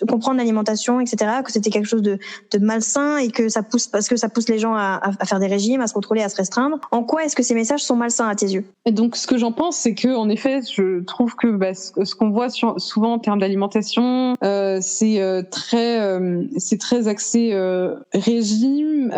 [0.08, 1.30] comprendre l'alimentation, etc.
[1.44, 2.18] Que c'était quelque chose de,
[2.52, 5.38] de malsain et que ça pousse parce que ça pousse les gens à, à faire
[5.38, 6.78] des régimes, à se contrôler, à se restreindre.
[6.90, 8.64] En quoi est-ce que ces messages sont malsains à tes yeux?
[8.90, 12.30] Donc, ce que j'en pense, c'est que en effet, je trouve que bah, ce qu'on
[12.30, 19.10] voit souvent en termes d'alimentation, euh, c'est euh, très, euh, c'est très axé euh, régime,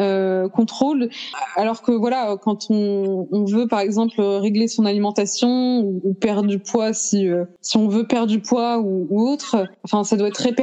[0.53, 1.09] contrôle,
[1.57, 6.59] alors que voilà, quand on, on, veut par exemple régler son alimentation ou perdre du
[6.59, 7.29] poids, si
[7.61, 10.55] si on veut perdre du poids ou, autre, enfin, ça doit être très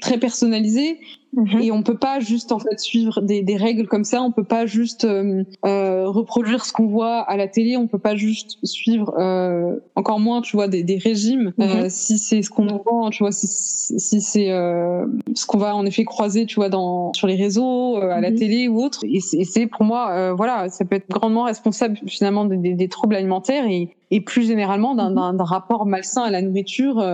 [0.00, 0.98] très personnalisé.
[1.32, 1.60] Mhm.
[1.60, 4.20] Et on peut pas juste en fait suivre des, des règles comme ça.
[4.22, 7.76] On peut pas juste euh, euh, reproduire ce qu'on voit à la télé.
[7.76, 11.52] On peut pas juste suivre euh, encore moins, tu vois, des, des régimes.
[11.60, 11.90] Euh, mhm.
[11.90, 15.86] si c'est ce qu'on vend, tu vois, si, si c'est euh, ce qu'on va en
[15.86, 18.36] effet croiser, tu vois, dans sur les réseaux, à la mhm.
[18.36, 19.04] télé ou autre.
[19.04, 23.14] Et c'est pour moi, voilà, ça peut être grandement responsable finalement des, des, des troubles
[23.14, 27.04] alimentaires et, et plus généralement d'un rapport malsain à la nourriture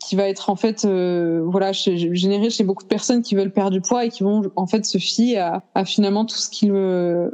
[0.00, 3.80] qui va être en fait, voilà, généré chez beaucoup de personnes qui veulent perdre du
[3.80, 6.72] poids et qui vont en fait se fier à, à finalement tout ce qu'ils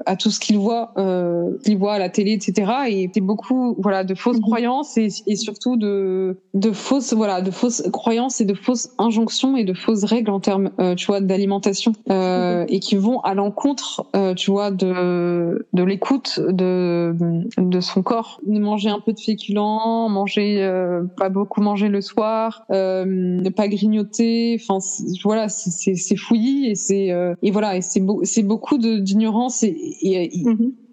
[0.07, 3.75] à tout ce qu'ils voient euh, qu'ils voient à la télé etc et c'est beaucoup
[3.79, 4.43] voilà de fausses mhm.
[4.43, 9.57] croyances et, et, surtout de de fausses voilà de fausses croyances et de fausses injonctions
[9.57, 13.35] et de fausses règles en termes euh, tu vois d'alimentation euh, et qui vont à
[13.35, 17.15] l'encontre euh, tu vois de de l'écoute de
[17.59, 18.41] de son corps.
[18.47, 24.59] Manger un peu de féculents manger euh, pas beaucoup manger le soir ne pas grignoter
[24.61, 24.79] enfin
[25.25, 29.63] voilà c'est c'est fouillis et c'est euh, et voilà et c'est beau, c'est beaucoup d'ignorance
[29.63, 30.31] et, et,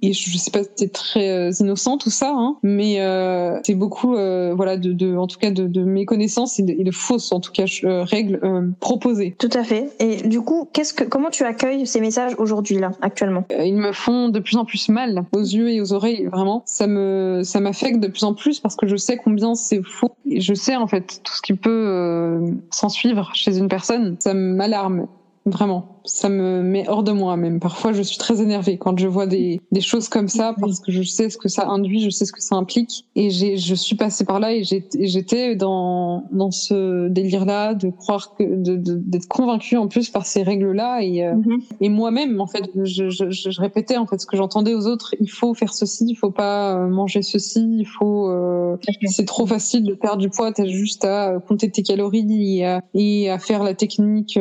[0.02, 4.16] et je, sais pas c'est très euh, innocent tout ça hein, mais euh, c'est beaucoup
[4.16, 7.32] euh, voilà de, de, en tout cas de, de méconnaissance et de, et de fausses
[7.32, 9.36] en tout cas euh, règles euh, proposées.
[9.38, 9.90] Tout à fait.
[10.00, 13.46] Et du coup qu'est-ce que comment tu accueilles ces messages aujourd'hui là actuellement?
[13.64, 16.64] Ils me font de plus en plus mal aux yeux et aux oreilles vraiment.
[16.66, 20.12] Ça me ça m'affecte de plus en plus parce que je sais combien c'est faux
[20.30, 22.40] et je sais en fait tout ce qui peut
[22.72, 24.16] s'en suivre chez une personne.
[24.20, 25.08] Ça m'alarme
[25.50, 27.60] vraiment ça me met hors de moi même.
[27.60, 30.92] Parfois, je suis très énervée quand je vois des, des choses comme ça parce que
[30.92, 33.06] je sais ce que ça induit, je sais ce que ça implique.
[33.16, 38.36] Et j'ai, je suis passée par là et j'étais dans, dans ce délire-là de croire
[38.36, 41.04] que, d'être de, d'être convaincue en plus par ces règles-là.
[41.04, 41.62] Et, euh, mm-hmm.
[41.82, 45.16] et moi-même, en fait, je, je, je, répétais en fait ce que j'entendais aux autres.
[45.20, 49.46] Il faut faire ceci, il faut pas euh, manger ceci, il faut, euh, c'est trop
[49.46, 53.38] facile de perdre du poids, t'as juste à compter tes calories et à, et à
[53.38, 54.38] faire la technique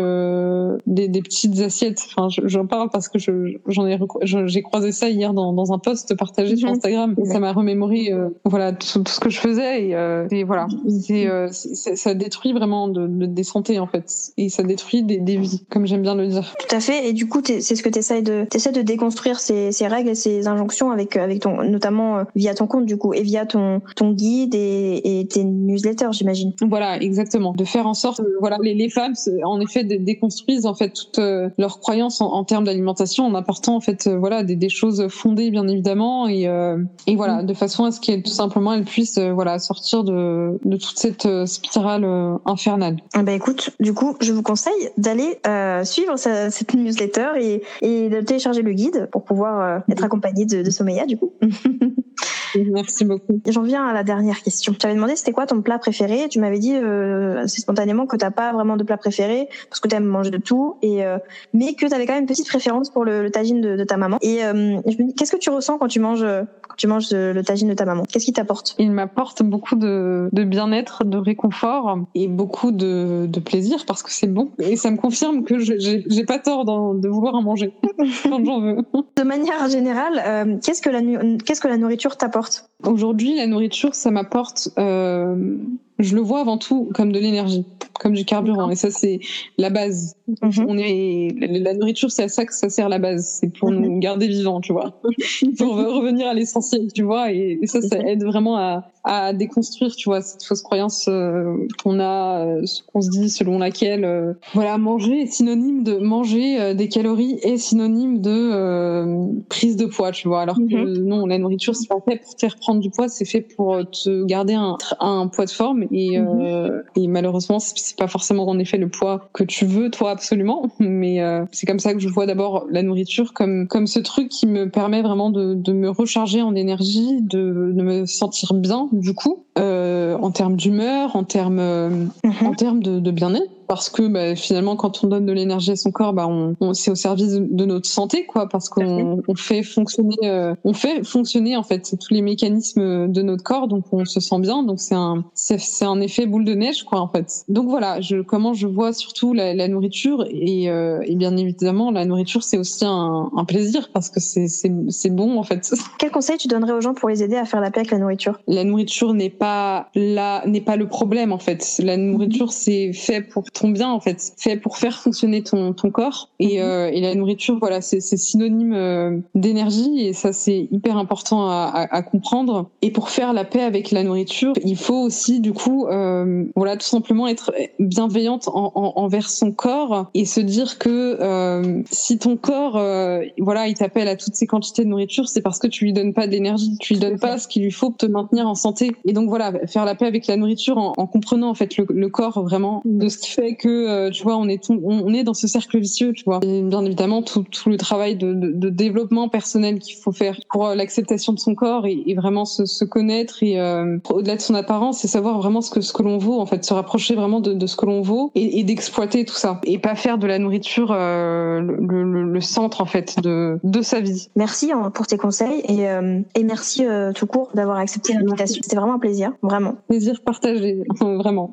[0.98, 2.02] des, des petites assiettes.
[2.16, 6.16] Enfin, j'en parle parce que j'en ai j'ai croisé ça hier dans, dans un post
[6.16, 6.68] partagé sur.
[6.68, 7.14] Instagram.
[7.18, 10.66] Et ça m'a remémoré euh, voilà tout, ce que je faisais et, euh, et voilà.
[11.10, 15.36] Euh, ça détruit vraiment de, de, des santé en fait et ça détruit des, des
[15.36, 16.54] vies comme j'aime bien le dire.
[16.58, 17.08] Tout à fait.
[17.08, 20.14] Et du coup, c'est ce que tu essaies de de déconstruire ces, ces règles et
[20.14, 24.12] ces injonctions avec avec ton notamment via ton compte du coup et via ton ton
[24.12, 26.52] guide et, et tes newsletters j'imagine.
[26.68, 27.52] Voilà exactement.
[27.52, 31.18] De faire en sorte voilà les, les femmes en effet déconstruisent en fait toute
[31.58, 35.50] leurs croyances en, termes d'alimentation en apportant en fait euh, voilà des, des, choses fondées
[35.50, 37.46] bien évidemment et, euh, et voilà mm.
[37.46, 40.98] de façon à ce qu'elles tout simplement elles puissent euh, voilà sortir de, de toute
[40.98, 42.04] cette spirale
[42.44, 42.96] infernale.
[43.14, 45.40] Bah écoute, du coup, je vous conseille d'aller
[45.84, 51.06] suivre cette newsletter et, et de télécharger le guide pour pouvoir être accompagné de, de
[51.06, 51.32] du coup.
[52.54, 53.40] Merci beaucoup.
[53.46, 54.74] J'en viens à la dernière question.
[54.74, 56.28] Tu avais demandé c'était quoi ton plat préféré?
[56.28, 59.94] Tu m'avais dit euh, spontanément que t'as pas vraiment de plat préféré parce que tu
[59.94, 61.18] aimes manger de tout, et euh,
[61.52, 64.18] mais que tu avais quand même une petite préférence pour le, tagine de, ta maman.
[64.22, 66.26] Et euh, je me dis, qu'est-ce que tu ressens quand tu manges
[66.67, 68.74] quand tu manges le tagine de ta maman Qu'est-ce qui t'apporte?
[68.78, 74.10] Il m'apporte beaucoup de, de bien-être, de réconfort et beaucoup de, de plaisir parce que
[74.10, 74.50] c'est bon.
[74.58, 77.74] Et ça me confirme que j'ai pas tort de vouloir en manger
[78.22, 78.76] quand j'en veux.
[79.16, 81.00] De manière générale, euh, qu'est-ce que la
[81.44, 82.70] qu'est-ce que la nourriture t'apporte?
[82.84, 85.56] Aujourd'hui, la nourriture, ça m'apporte, euh,
[85.98, 87.64] je le vois avant tout comme de l'énergie,
[87.98, 88.70] comme du carburant.
[88.70, 89.20] Et ça, c'est
[89.56, 90.14] la base.
[90.42, 90.66] Mhm.
[90.68, 93.38] On est, la nourriture, c'est à ça que ça sert la base.
[93.40, 93.80] C'est pour mhm.
[93.80, 95.00] nous garder vivants, tu vois.
[95.58, 97.32] pour revenir à l'essentiel, tu vois.
[97.32, 101.98] Et, ça, ça aide vraiment à, à déconstruire, tu vois, cette fausse croyance euh, qu'on
[101.98, 106.88] a, euh, qu'on se dit selon laquelle, euh, voilà, manger est synonyme de manger des
[106.88, 110.42] calories est synonyme de prise de poids, tu vois.
[110.42, 111.06] Alors que mhm.
[111.06, 113.78] non, la nourriture c'est pas fait pour te faire prendre du poids, c'est fait pour
[113.90, 116.82] te garder un, un poids de forme et, mhm.
[116.96, 121.20] et malheureusement c'est pas forcément en effet le poids que tu veux toi absolument, mais
[121.52, 124.68] c'est comme ça que je vois d'abord la nourriture comme comme ce truc qui me
[124.68, 129.44] permet vraiment de, de me recharger en énergie, de, de me sentir bien du coup,
[129.58, 131.90] euh, en termes d'humeur, en termes, euh,
[132.24, 132.46] mhm.
[132.46, 135.76] en termes de, de bien-être parce que bah, finalement, quand on donne de l'énergie à
[135.76, 139.62] son corps, bah, on, c'est au service de notre santé, quoi, parce qu'on on fait
[139.62, 144.04] fonctionner, euh, on fait fonctionner en fait tous les mécanismes de notre corps, donc on
[144.04, 144.62] se sent bien.
[144.62, 147.44] Donc c'est un, c'est un effet boule de neige, quoi, en fait.
[147.48, 151.90] Donc voilà, je, comment je vois surtout la, la nourriture et, euh, et, bien évidemment
[151.90, 155.72] la nourriture, c'est aussi un, un, plaisir parce que c'est, c'est, bon en fait.
[155.98, 157.98] Quel conseil tu donnerais aux gens pour les aider à faire la paix avec la
[157.98, 158.38] nourriture?
[158.46, 161.80] La nourriture n'est pas là, n'est pas le problème en fait.
[161.82, 165.90] La nourriture, c'est fait pour ton bien en fait, fait pour faire fonctionner ton, ton
[165.90, 166.64] corps et, mhm.
[166.64, 171.70] euh, et la nourriture, voilà, c'est, synonyme euh, d'énergie et ça c'est hyper important à,
[171.72, 172.68] à, à, comprendre.
[172.82, 176.76] Et pour faire la paix avec la nourriture, il faut aussi du coup, euh, voilà,
[176.76, 182.18] tout simplement être bienveillante en, en, envers son corps et se dire que euh, si
[182.18, 185.66] ton corps, euh, voilà, il t'appelle à toutes ces quantités de nourriture, c'est parce que
[185.66, 188.06] tu lui donnes pas d'énergie, tu lui donnes pas ce qu'il lui faut pour te
[188.06, 188.92] maintenir en santé.
[189.04, 191.86] Et donc voilà, faire la paix avec la nourriture en, en comprenant en fait le,
[191.88, 195.24] le, corps vraiment de ce qui fait que euh, tu vois, on est on, est
[195.24, 196.40] dans ce cercle vicieux, tu vois.
[196.42, 200.38] Et bien évidemment tout, tout le travail de, de, de développement personnel qu'il faut faire
[200.50, 204.36] pour euh, l'acceptation de son corps et, et vraiment se, se, connaître et euh, au-delà
[204.36, 206.74] de son apparence, c'est savoir vraiment ce que ce que l'on vaut en fait, se
[206.74, 209.94] rapprocher vraiment de, de ce que l'on vaut et, et d'exploiter tout ça et pas
[209.94, 214.28] faire de la nourriture euh, le, le, le, centre en fait de, de sa vie.
[214.36, 218.60] Merci hein, pour tes conseils et, euh, et merci euh, tout court d'avoir accepté l'invitation.
[218.62, 219.76] C'était vraiment un plaisir, vraiment.
[219.88, 221.52] Plaisir partagé, vraiment.